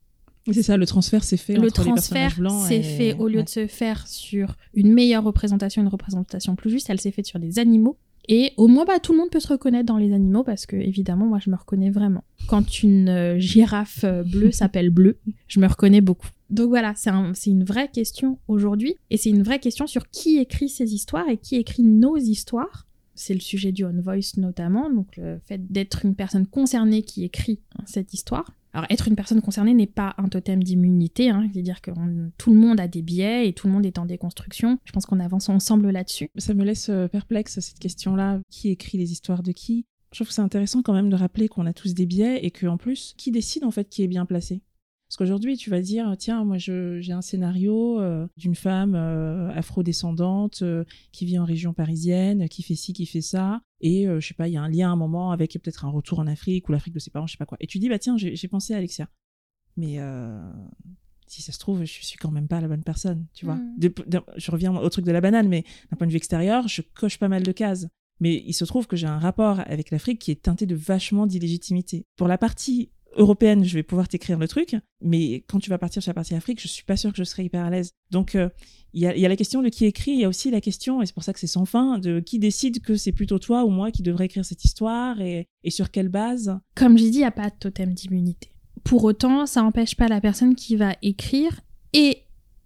C'est 0.52 0.62
ça, 0.62 0.78
le 0.78 0.86
transfert 0.86 1.24
s'est 1.24 1.38
fait 1.38 1.56
le 1.56 1.62
entre 1.68 1.84
transfert 1.84 2.36
s'est 2.68 2.76
et- 2.78 2.84
fait, 2.84 3.14
au 3.18 3.28
lieu 3.28 3.38
ouais. 3.38 3.44
de 3.44 3.50
se 3.50 3.66
faire 3.66 4.08
sur 4.08 4.56
une 4.76 4.94
meilleure 4.94 5.24
représentation, 5.24 5.82
une 5.82 5.88
représentation 5.88 6.56
plus 6.56 6.70
juste, 6.70 6.90
elle 6.92 7.02
s'est 7.02 7.12
faite 7.12 7.26
sur 7.26 7.40
des 7.40 7.58
animaux. 7.58 7.98
Et 8.28 8.54
au 8.58 8.68
moins, 8.68 8.86
bah, 8.86 9.00
tout 9.00 9.12
le 9.12 9.20
monde 9.20 9.30
peut 9.32 9.40
se 9.40 9.48
reconnaître 9.48 9.86
dans 9.86 9.98
les 9.98 10.12
animaux 10.14 10.44
parce 10.44 10.66
que, 10.66 10.76
évidemment, 10.76 11.26
moi, 11.28 11.40
je 11.44 11.50
me 11.52 11.56
reconnais 11.56 11.90
vraiment. 11.92 12.24
Quand 12.48 12.82
une 12.84 13.08
euh, 13.10 13.40
girafe 13.40 14.04
euh, 14.04 14.24
bleue 14.24 14.52
s'appelle 14.52 14.90
bleue, 14.92 15.18
je 15.48 15.60
me 15.60 15.68
reconnais 15.68 16.02
beaucoup. 16.02 16.30
Donc 16.52 16.70
voilà, 16.70 16.94
c'est 16.96 17.10
un- 17.12 17.34
c'est 17.34 17.50
une 17.52 17.64
vraie 17.64 17.90
question 17.92 18.38
aujourd'hui. 18.48 18.96
Et 19.12 19.18
c'est 19.18 19.30
une 19.32 19.44
vraie 19.44 19.60
question 19.60 19.86
sur 19.88 20.10
qui 20.10 20.38
écrit 20.38 20.70
ces 20.70 20.94
histoires 20.94 21.28
et 21.30 21.38
qui 21.38 21.56
écrit 21.56 21.84
nos 21.84 22.18
histoires. 22.18 22.88
C'est 23.16 23.34
le 23.34 23.40
sujet 23.40 23.72
du 23.72 23.86
On 23.86 24.00
Voice 24.02 24.38
notamment, 24.38 24.90
donc 24.94 25.16
le 25.18 25.40
fait 25.46 25.72
d'être 25.72 26.06
une 26.06 26.16
personne 26.16 26.46
concernée 26.46 27.02
qui 27.02 27.24
écrit 27.24 27.60
hein, 27.80 27.84
cette 27.86 28.14
histoire. 28.14 28.52
Alors 28.74 28.86
être 28.90 29.08
une 29.08 29.16
personne 29.16 29.42
concernée 29.42 29.74
n'est 29.74 29.88
pas 29.88 30.14
un 30.18 30.28
totem 30.28 30.62
d'immunité, 30.62 31.30
hein, 31.30 31.48
c'est-à-dire 31.52 31.80
que 31.82 31.92
on- 31.92 32.30
tout 32.38 32.52
le 32.52 32.60
monde 32.60 32.80
a 32.82 32.90
des 32.90 33.02
biais 33.02 33.48
et 33.48 33.54
tout 33.54 33.68
le 33.68 33.74
monde 33.74 33.86
est 33.86 33.98
en 33.98 34.06
déconstruction. 34.06 34.78
Je 34.84 34.92
pense 34.92 35.06
qu'on 35.06 35.22
avance 35.22 35.48
ensemble 35.48 35.90
là-dessus. 35.92 36.30
Ça 36.38 36.54
me 36.54 36.66
laisse 36.66 36.90
euh, 36.90 37.08
perplexe 37.08 37.60
cette 37.62 37.80
question-là. 37.80 38.42
Qui 38.50 38.70
écrit 38.70 38.98
les 38.98 39.14
histoires 39.14 39.44
de 39.44 39.54
qui? 39.54 39.86
Je 40.12 40.18
trouve 40.18 40.28
que 40.28 40.34
c'est 40.34 40.42
intéressant 40.42 40.82
quand 40.82 40.94
même 40.94 41.10
de 41.10 41.16
rappeler 41.16 41.48
qu'on 41.48 41.66
a 41.66 41.74
tous 41.74 41.94
des 41.94 42.06
biais 42.06 42.40
et 42.46 42.52
que 42.52 42.68
en 42.68 42.78
plus, 42.78 43.14
qui 43.18 43.32
décide 43.32 43.64
en 43.64 43.72
fait 43.72 43.90
qui 43.90 44.04
est 44.04 44.08
bien 44.08 44.26
placé? 44.26 44.62
Parce 45.16 45.30
qu'aujourd'hui, 45.30 45.56
tu 45.56 45.70
vas 45.70 45.80
dire 45.80 46.14
tiens, 46.20 46.44
moi 46.44 46.58
j'ai 46.58 47.14
un 47.14 47.22
scénario 47.22 48.02
euh, 48.02 48.28
d'une 48.36 48.54
femme 48.54 48.96
euh, 48.96 49.50
afro-descendante 49.52 50.62
euh, 50.62 50.84
qui 51.14 51.26
vit 51.26 51.40
en 51.40 51.46
région 51.46 51.72
parisienne, 51.74 52.50
qui 52.50 52.64
fait 52.64 52.76
ci, 52.76 52.92
qui 52.92 53.06
fait 53.06 53.22
ça, 53.22 53.62
et 53.80 54.10
euh, 54.10 54.20
je 54.20 54.28
sais 54.28 54.34
pas, 54.34 54.50
il 54.50 54.56
y 54.56 54.58
a 54.58 54.62
un 54.62 54.68
lien 54.68 54.90
à 54.90 54.92
un 54.92 54.98
moment 54.98 55.32
avec 55.32 55.54
peut-être 55.54 55.86
un 55.86 55.90
retour 55.90 56.20
en 56.20 56.28
Afrique 56.28 56.68
ou 56.68 56.74
l'Afrique 56.74 56.94
de 56.96 57.00
ses 57.00 57.12
parents, 57.12 57.28
je 57.28 57.32
sais 57.32 57.38
pas 57.38 57.46
quoi. 57.46 57.58
Et 57.62 57.68
tu 57.68 57.80
dis 57.80 57.88
bah 57.88 57.98
tiens, 57.98 58.18
j'ai 58.18 58.48
pensé 58.50 58.74
à 58.74 58.78
Alexia, 58.78 59.08
mais 59.78 60.00
euh, 60.00 60.52
si 61.28 61.42
ça 61.42 61.54
se 61.54 61.60
trouve, 61.60 61.86
je 61.86 61.94
suis 62.06 62.18
quand 62.18 62.32
même 62.32 62.50
pas 62.50 62.60
la 62.60 62.68
bonne 62.68 62.84
personne, 62.84 63.26
tu 63.34 63.46
vois. 63.46 63.56
Mm. 63.56 63.74
De- 63.78 63.94
de- 64.08 64.22
je 64.36 64.52
reviens 64.52 64.76
au 64.76 64.90
truc 64.90 65.06
de 65.06 65.14
la 65.14 65.22
banane, 65.22 65.48
mais 65.48 65.64
d'un 65.92 65.96
point 65.96 66.08
de 66.08 66.12
vue 66.12 66.18
extérieur, 66.18 66.68
je 66.68 66.82
coche 66.94 67.20
pas 67.20 67.30
mal 67.30 67.44
de 67.44 67.54
cases. 67.54 67.88
Mais 68.20 68.44
il 68.46 68.54
se 68.54 68.64
trouve 68.66 68.88
que 68.88 68.96
j'ai 68.96 69.08
un 69.08 69.20
rapport 69.20 69.62
avec 69.66 69.92
l'Afrique 69.92 70.20
qui 70.20 70.32
est 70.32 70.42
teinté 70.42 70.66
de 70.66 70.76
vachement 70.76 71.26
d'illégitimité. 71.26 72.06
Pour 72.16 72.28
la 72.30 72.38
partie 72.38 72.90
européenne, 73.16 73.64
je 73.64 73.74
vais 73.74 73.84
pouvoir 73.84 74.08
t'écrire 74.08 74.38
le 74.38 74.48
truc, 74.48 74.76
mais 75.02 75.44
quand 75.48 75.60
tu 75.60 75.70
vas 75.70 75.78
partir 75.78 76.02
sur 76.02 76.10
la 76.10 76.14
partie 76.14 76.36
Afrique, 76.36 76.62
je 76.62 76.68
suis 76.68 76.84
pas 76.84 76.98
sûre 76.98 77.12
que 77.12 77.18
je 77.18 77.24
serai 77.24 77.44
hyper 77.44 77.64
à 77.64 77.70
l'aise. 77.70 77.92
Donc, 78.12 78.36
euh, 78.36 78.50
il 78.94 79.02
y, 79.02 79.08
a, 79.08 79.30
la 79.30 79.36
question 79.36 79.62
de 79.62 79.68
qui 79.68 79.86
écrit, 79.86 80.12
il 80.12 80.20
y 80.20 80.24
a 80.24 80.30
aussi 80.30 80.50
la 80.52 80.62
question, 80.62 81.02
et 81.02 81.06
c'est 81.06 81.14
pour 81.14 81.24
ça 81.24 81.34
que 81.34 81.40
c'est 81.40 81.48
sans 81.48 81.66
fin, 81.66 82.00
de 82.00 82.22
qui 82.22 82.40
décide 82.40 82.82
que 82.82 82.96
c'est 82.96 83.12
plutôt 83.12 83.40
toi 83.40 83.66
ou 83.66 83.70
moi 83.70 83.92
qui 83.92 84.04
devrait 84.04 84.26
écrire 84.26 84.46
cette 84.46 84.64
histoire 84.64 85.20
et, 85.20 85.50
sur 85.68 85.92
quelle 85.92 86.08
base. 86.08 86.58
Comme 86.76 86.98
j'ai 86.98 87.10
dit, 87.10 87.18
il 87.18 87.22
n'y 87.22 87.26
a 87.26 87.32
pas 87.32 87.50
de 87.50 87.56
totem 87.60 87.94
d'immunité. 87.94 88.52
Pour 88.86 89.04
autant, 89.04 89.46
ça 89.46 89.62
n'empêche 89.62 89.96
pas 89.96 90.08
la 90.08 90.22
personne 90.22 90.56
qui 90.56 90.78
va 90.78 90.96
écrire 91.02 91.60
et 91.92 92.20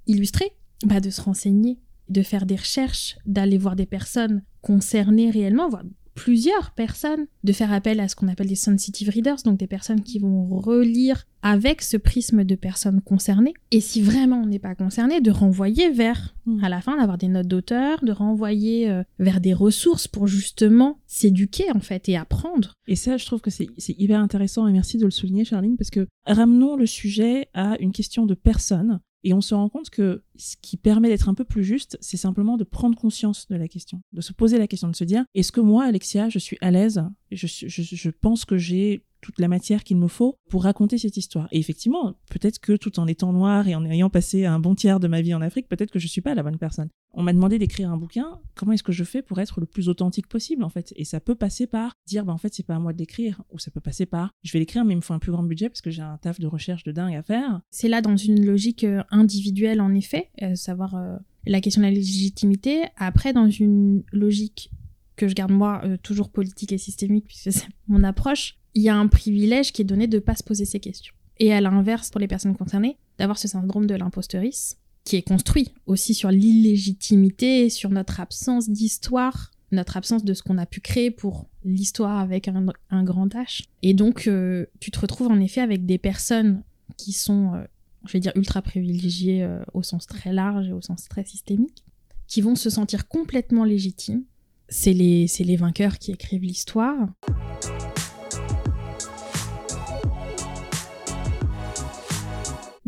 illustrer 0.05 0.51
bah, 0.85 0.99
de 0.99 1.09
se 1.09 1.21
renseigner, 1.21 1.79
de 2.09 2.21
faire 2.21 2.45
des 2.45 2.57
recherches, 2.57 3.17
d'aller 3.25 3.57
voir 3.57 3.75
des 3.75 3.87
personnes 3.87 4.43
concernées 4.61 5.31
réellement, 5.31 5.69
plusieurs 6.19 6.71
personnes, 6.71 7.27
de 7.45 7.53
faire 7.53 7.71
appel 7.71 8.01
à 8.01 8.09
ce 8.09 8.15
qu'on 8.17 8.27
appelle 8.27 8.47
des 8.47 8.55
sensitive 8.55 9.09
readers, 9.09 9.37
donc 9.45 9.57
des 9.57 9.67
personnes 9.67 10.01
qui 10.01 10.19
vont 10.19 10.49
relire 10.49 11.25
avec 11.41 11.81
ce 11.81 11.95
prisme 11.95 12.43
de 12.43 12.55
personnes 12.55 13.01
concernées. 13.01 13.53
Et 13.71 13.79
si 13.79 14.01
vraiment 14.01 14.41
on 14.41 14.45
n'est 14.45 14.59
pas 14.59 14.75
concerné, 14.75 15.21
de 15.21 15.31
renvoyer 15.31 15.89
vers, 15.91 16.35
Mm. 16.49 16.63
à 16.63 16.69
la 16.69 16.81
fin, 16.81 16.97
d'avoir 16.97 17.17
des 17.17 17.27
notes 17.27 17.47
d'auteur, 17.47 18.03
de 18.03 18.11
renvoyer 18.11 18.89
euh, 18.89 19.03
vers 19.19 19.39
des 19.39 19.53
ressources 19.53 20.07
pour 20.07 20.27
justement 20.27 20.99
s'éduquer 21.07 21.71
en 21.71 21.79
fait 21.79 22.09
et 22.09 22.17
apprendre. 22.17 22.73
Et 22.87 22.95
ça, 22.95 23.17
je 23.17 23.25
trouve 23.25 23.41
que 23.41 23.51
c'est 23.51 23.67
c'est 23.77 23.97
hyper 23.97 24.19
intéressant 24.19 24.67
et 24.67 24.71
merci 24.71 24.97
de 24.97 25.05
le 25.05 25.11
souligner, 25.11 25.45
Charline, 25.45 25.77
parce 25.77 25.89
que 25.89 26.07
ramenons 26.25 26.75
le 26.75 26.85
sujet 26.85 27.47
à 27.53 27.77
une 27.79 27.91
question 27.91 28.25
de 28.25 28.33
personne 28.33 28.99
et 29.23 29.33
on 29.33 29.41
se 29.41 29.53
rend 29.53 29.69
compte 29.69 29.89
que 29.89 30.23
ce 30.35 30.55
qui 30.61 30.77
permet 30.77 31.09
d'être 31.09 31.29
un 31.29 31.33
peu 31.33 31.43
plus 31.43 31.63
juste, 31.63 31.97
c'est 32.01 32.17
simplement 32.17 32.57
de 32.57 32.63
prendre 32.63 32.97
conscience 32.97 33.47
de 33.47 33.55
la 33.55 33.67
question, 33.67 34.01
de 34.13 34.21
se 34.21 34.33
poser 34.33 34.57
la 34.57 34.67
question, 34.67 34.87
de 34.87 34.95
se 34.95 35.03
dire 35.03 35.25
est-ce 35.35 35.51
que 35.51 35.61
moi, 35.61 35.85
Alexia, 35.85 36.29
je 36.29 36.39
suis 36.39 36.57
à 36.61 36.71
l'aise? 36.71 37.03
Je, 37.31 37.47
je 37.47 38.09
pense 38.09 38.45
que 38.45 38.57
j'ai 38.57 39.05
toute 39.21 39.39
la 39.39 39.47
matière 39.47 39.83
qu'il 39.83 39.97
me 39.97 40.07
faut 40.07 40.35
pour 40.49 40.63
raconter 40.63 40.97
cette 40.97 41.17
histoire. 41.17 41.47
Et 41.51 41.59
effectivement, 41.59 42.15
peut-être 42.29 42.59
que 42.59 42.73
tout 42.73 42.99
en 42.99 43.07
étant 43.07 43.33
noir 43.33 43.67
et 43.67 43.75
en 43.75 43.85
ayant 43.85 44.09
passé 44.09 44.45
un 44.45 44.59
bon 44.59 44.75
tiers 44.75 44.99
de 44.99 45.07
ma 45.07 45.21
vie 45.21 45.33
en 45.33 45.41
Afrique, 45.41 45.67
peut-être 45.67 45.91
que 45.91 45.99
je 45.99 46.07
suis 46.07 46.21
pas 46.21 46.35
la 46.35 46.43
bonne 46.43 46.57
personne. 46.57 46.89
On 47.13 47.23
m'a 47.23 47.33
demandé 47.33 47.57
d'écrire 47.57 47.91
un 47.91 47.97
bouquin. 47.97 48.39
Comment 48.55 48.73
est-ce 48.73 48.83
que 48.83 48.91
je 48.91 49.03
fais 49.03 49.21
pour 49.21 49.39
être 49.39 49.59
le 49.59 49.65
plus 49.65 49.89
authentique 49.89 50.27
possible, 50.27 50.63
en 50.63 50.69
fait? 50.69 50.93
Et 50.95 51.05
ça 51.05 51.19
peut 51.19 51.35
passer 51.35 51.65
par 51.65 51.93
dire, 52.05 52.23
bah, 52.23 52.33
en 52.33 52.37
fait, 52.37 52.53
c'est 52.53 52.65
pas 52.65 52.75
à 52.75 52.79
moi 52.79 52.93
de 52.93 52.99
l'écrire. 52.99 53.41
Ou 53.51 53.59
ça 53.59 53.71
peut 53.71 53.79
passer 53.79 54.05
par, 54.05 54.31
je 54.43 54.53
vais 54.53 54.59
l'écrire, 54.59 54.85
mais 54.85 54.93
il 54.93 54.97
me 54.97 55.01
faut 55.01 55.13
un 55.13 55.19
plus 55.19 55.31
grand 55.31 55.43
budget 55.43 55.69
parce 55.69 55.81
que 55.81 55.89
j'ai 55.89 56.01
un 56.01 56.17
taf 56.17 56.39
de 56.39 56.47
recherche 56.47 56.83
de 56.83 56.91
dingue 56.91 57.15
à 57.15 57.23
faire. 57.23 57.61
C'est 57.71 57.87
là 57.87 58.01
dans 58.01 58.15
une 58.15 58.45
logique 58.45 58.83
euh, 58.83 59.03
individuelle 59.09 59.81
en 59.81 59.93
effet, 59.93 60.29
euh, 60.41 60.55
savoir 60.55 60.95
euh, 60.95 61.17
la 61.45 61.61
question 61.61 61.81
de 61.81 61.87
la 61.87 61.93
légitimité. 61.93 62.83
Après, 62.97 63.33
dans 63.33 63.49
une 63.49 64.03
logique 64.11 64.71
que 65.15 65.27
je 65.27 65.33
garde 65.33 65.51
moi 65.51 65.83
toujours 66.01 66.29
politique 66.29 66.71
et 66.71 66.77
systémique, 66.77 67.25
puisque 67.27 67.51
c'est 67.51 67.67
mon 67.89 68.05
approche, 68.05 68.58
il 68.75 68.83
y 68.83 68.89
a 68.89 68.95
un 68.95 69.07
privilège 69.07 69.71
qui 69.71 69.81
est 69.81 69.85
donné 69.85 70.07
de 70.07 70.17
ne 70.17 70.21
pas 70.21 70.35
se 70.35 70.43
poser 70.43 70.65
ces 70.65 70.79
questions. 70.79 71.13
Et 71.39 71.53
à 71.53 71.61
l'inverse, 71.61 72.09
pour 72.09 72.19
les 72.19 72.27
personnes 72.27 72.55
concernées, 72.55 72.97
d'avoir 73.17 73.37
ce 73.37 73.47
syndrome 73.47 73.87
de 73.87 73.95
l'imposteurice, 73.95 74.77
qui 75.05 75.15
est 75.15 75.21
construit 75.21 75.73
aussi 75.85 76.13
sur 76.13 76.29
l'illégitimité, 76.29 77.69
sur 77.69 77.89
notre 77.89 78.19
absence 78.19 78.69
d'histoire, 78.69 79.51
notre 79.71 79.97
absence 79.97 80.23
de 80.23 80.33
ce 80.33 80.43
qu'on 80.43 80.57
a 80.57 80.65
pu 80.65 80.81
créer 80.81 81.11
pour 81.11 81.49
l'histoire 81.63 82.19
avec 82.19 82.47
un, 82.47 83.03
grand 83.03 83.27
H. 83.27 83.63
Et 83.81 83.93
donc, 83.93 84.27
euh, 84.27 84.65
tu 84.79 84.91
te 84.91 84.99
retrouves 84.99 85.31
en 85.31 85.39
effet 85.39 85.61
avec 85.61 85.85
des 85.85 85.97
personnes 85.97 86.63
qui 86.97 87.11
sont, 87.11 87.53
euh, 87.53 87.63
je 88.05 88.13
vais 88.13 88.19
dire, 88.19 88.33
ultra 88.35 88.61
privilégiées 88.61 89.43
euh, 89.43 89.61
au 89.73 89.83
sens 89.83 90.07
très 90.07 90.33
large 90.33 90.67
et 90.67 90.73
au 90.73 90.81
sens 90.81 91.07
très 91.07 91.23
systémique, 91.23 91.83
qui 92.27 92.41
vont 92.41 92.55
se 92.55 92.69
sentir 92.69 93.07
complètement 93.07 93.63
légitimes. 93.63 94.23
C'est 94.67 94.93
les, 94.93 95.27
les 95.39 95.55
vainqueurs 95.55 95.97
qui 95.97 96.11
écrivent 96.11 96.43
l'histoire. 96.43 97.09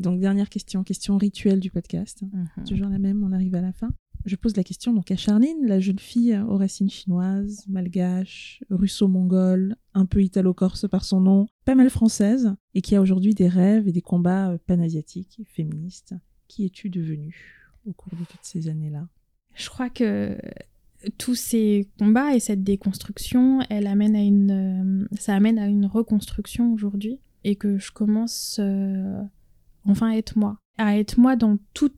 Donc, 0.02 0.20
dernière 0.20 0.50
question, 0.50 0.84
question 0.84 1.18
rituelle 1.18 1.60
du 1.60 1.72
podcast. 1.72 2.24
Toujours 2.68 2.90
la 2.90 3.00
même, 3.00 3.24
on 3.24 3.32
arrive 3.32 3.56
à 3.56 3.62
la 3.62 3.72
fin. 3.74 3.92
Je 4.26 4.36
pose 4.36 4.56
la 4.56 4.64
question 4.64 4.94
donc 4.94 5.10
à 5.10 5.16
Charline, 5.16 5.66
la 5.66 5.80
jeune 5.80 5.98
fille 5.98 6.38
aux 6.48 6.58
racines 6.58 6.90
chinoises, 6.90 7.66
malgaches, 7.68 8.64
russo-mongole, 8.70 9.76
un 9.96 10.06
peu 10.06 10.22
italo-corse 10.22 10.88
par 10.88 11.04
son 11.04 11.22
nom, 11.22 11.48
pas 11.66 11.74
mal 11.74 11.90
française, 11.90 12.54
et 12.76 12.82
qui 12.82 12.96
a 12.96 13.02
aujourd'hui 13.02 13.34
des 13.34 13.48
rêves 13.48 13.88
et 13.88 13.92
des 13.92 14.02
combats 14.02 14.52
euh, 14.52 14.58
panasiatiques, 14.68 15.42
féministes. 15.48 16.14
Qui 16.48 16.66
es-tu 16.66 16.90
devenue 16.90 17.66
au 17.86 17.94
cours 17.94 18.14
de 18.14 18.26
toutes 18.26 18.44
ces 18.44 18.68
années-là? 18.68 19.08
Je 19.56 19.70
crois 19.70 19.90
que 19.90 20.38
tous 21.18 21.36
ces 21.36 21.90
combats 21.98 22.36
et 22.36 22.40
cette 22.40 22.64
déconstruction, 22.64 23.62
elle 23.70 23.88
amène 23.88 24.16
à 24.16 24.22
une, 24.22 24.52
euh, 24.52 25.08
ça 25.20 25.36
amène 25.36 25.58
à 25.58 25.68
une 25.68 25.88
reconstruction 25.88 26.74
aujourd'hui 26.74 27.20
et 27.44 27.56
que 27.56 27.80
je 27.80 27.92
commence 27.92 28.58
euh, 28.60 29.22
enfin 29.86 30.12
être 30.12 30.38
moi, 30.38 30.58
à 30.78 30.98
être 30.98 31.18
moi 31.18 31.36
dans 31.36 31.58
toute 31.74 31.96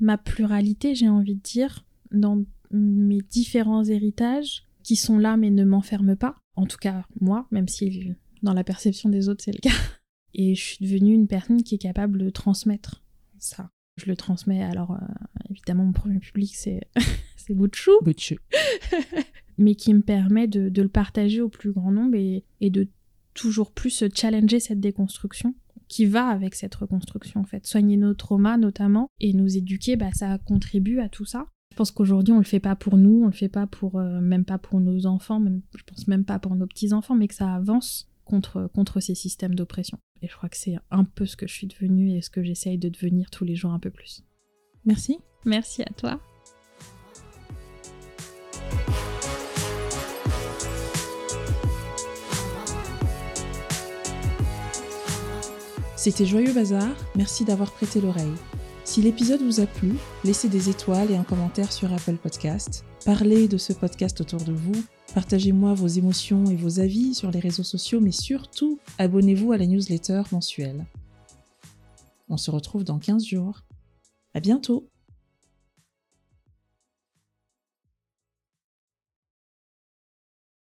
ma 0.00 0.18
pluralité, 0.18 0.94
j'ai 0.94 1.08
envie 1.08 1.34
de 1.34 1.42
dire, 1.42 1.84
dans 2.10 2.44
mes 2.70 3.20
différents 3.20 3.84
héritages 3.84 4.64
qui 4.82 4.96
sont 4.96 5.18
là 5.18 5.36
mais 5.36 5.50
ne 5.50 5.64
m'enferment 5.64 6.16
pas. 6.16 6.36
En 6.56 6.66
tout 6.66 6.76
cas, 6.76 7.04
moi, 7.20 7.46
même 7.50 7.68
si 7.68 8.14
dans 8.42 8.52
la 8.52 8.64
perception 8.64 9.08
des 9.08 9.28
autres 9.28 9.42
c'est 9.44 9.52
le 9.52 9.60
cas. 9.60 9.70
Et 10.34 10.54
je 10.54 10.62
suis 10.62 10.84
devenue 10.84 11.14
une 11.14 11.28
personne 11.28 11.62
qui 11.62 11.76
est 11.76 11.78
capable 11.78 12.18
de 12.18 12.28
transmettre 12.28 13.04
ça. 13.38 13.70
Je 13.96 14.06
le 14.06 14.16
transmets, 14.16 14.64
alors 14.64 14.90
euh, 14.90 15.24
évidemment, 15.50 15.84
mon 15.84 15.92
premier 15.92 16.18
public 16.18 16.54
c'est 16.54 16.80
c'est 17.36 17.54
Bouchou, 17.54 17.92
Butch. 18.02 18.34
mais 19.58 19.76
qui 19.76 19.94
me 19.94 20.00
permet 20.00 20.48
de, 20.48 20.68
de 20.68 20.82
le 20.82 20.88
partager 20.88 21.40
au 21.40 21.48
plus 21.48 21.72
grand 21.72 21.92
nombre 21.92 22.16
et, 22.16 22.44
et 22.60 22.70
de 22.70 22.88
toujours 23.34 23.70
plus 23.70 24.04
challenger 24.14 24.60
cette 24.60 24.80
déconstruction 24.80 25.54
qui 25.88 26.06
va 26.06 26.28
avec 26.28 26.54
cette 26.54 26.74
reconstruction 26.74 27.40
en 27.40 27.44
fait. 27.44 27.66
Soigner 27.66 27.96
nos 27.96 28.14
traumas 28.14 28.56
notamment 28.56 29.08
et 29.20 29.32
nous 29.32 29.56
éduquer, 29.56 29.96
bah, 29.96 30.12
ça 30.12 30.38
contribue 30.38 31.00
à 31.00 31.08
tout 31.08 31.24
ça. 31.24 31.46
Je 31.72 31.76
pense 31.76 31.90
qu'aujourd'hui 31.90 32.32
on 32.32 32.38
le 32.38 32.44
fait 32.44 32.60
pas 32.60 32.76
pour 32.76 32.96
nous, 32.96 33.22
on 33.24 33.26
le 33.26 33.32
fait 33.32 33.48
pas 33.48 33.66
pour 33.66 33.98
euh, 33.98 34.20
même 34.20 34.44
pas 34.44 34.58
pour 34.58 34.80
nos 34.80 35.06
enfants, 35.06 35.40
même, 35.40 35.62
je 35.76 35.82
pense 35.82 36.06
même 36.06 36.24
pas 36.24 36.38
pour 36.38 36.54
nos 36.54 36.66
petits 36.66 36.92
enfants, 36.92 37.16
mais 37.16 37.28
que 37.28 37.34
ça 37.34 37.52
avance 37.52 38.08
contre, 38.24 38.70
contre 38.72 39.00
ces 39.00 39.14
systèmes 39.14 39.54
d'oppression. 39.54 39.98
Et 40.22 40.28
je 40.28 40.36
crois 40.36 40.48
que 40.48 40.56
c'est 40.56 40.76
un 40.90 41.04
peu 41.04 41.26
ce 41.26 41.36
que 41.36 41.46
je 41.46 41.52
suis 41.52 41.66
devenue 41.66 42.16
et 42.16 42.22
ce 42.22 42.30
que 42.30 42.42
j'essaye 42.42 42.78
de 42.78 42.88
devenir 42.88 43.30
tous 43.30 43.44
les 43.44 43.56
jours 43.56 43.72
un 43.72 43.80
peu 43.80 43.90
plus. 43.90 44.24
Merci. 44.84 45.18
Merci 45.44 45.82
à 45.82 45.92
toi. 45.96 46.20
C'était 56.04 56.26
Joyeux 56.26 56.52
Bazar, 56.52 56.94
merci 57.16 57.46
d'avoir 57.46 57.72
prêté 57.72 57.98
l'oreille. 57.98 58.34
Si 58.84 59.00
l'épisode 59.00 59.40
vous 59.40 59.60
a 59.60 59.66
plu, 59.66 59.94
laissez 60.22 60.50
des 60.50 60.68
étoiles 60.68 61.10
et 61.10 61.16
un 61.16 61.22
commentaire 61.22 61.72
sur 61.72 61.90
Apple 61.94 62.18
Podcast. 62.18 62.84
Parlez 63.06 63.48
de 63.48 63.56
ce 63.56 63.72
podcast 63.72 64.20
autour 64.20 64.42
de 64.42 64.52
vous. 64.52 64.84
Partagez-moi 65.14 65.72
vos 65.72 65.86
émotions 65.86 66.44
et 66.44 66.56
vos 66.56 66.78
avis 66.78 67.14
sur 67.14 67.30
les 67.30 67.40
réseaux 67.40 67.62
sociaux, 67.62 68.00
mais 68.02 68.12
surtout, 68.12 68.78
abonnez-vous 68.98 69.52
à 69.52 69.56
la 69.56 69.64
newsletter 69.64 70.24
mensuelle. 70.30 70.84
On 72.28 72.36
se 72.36 72.50
retrouve 72.50 72.84
dans 72.84 72.98
15 72.98 73.24
jours. 73.24 73.62
À 74.34 74.40
bientôt! 74.40 74.90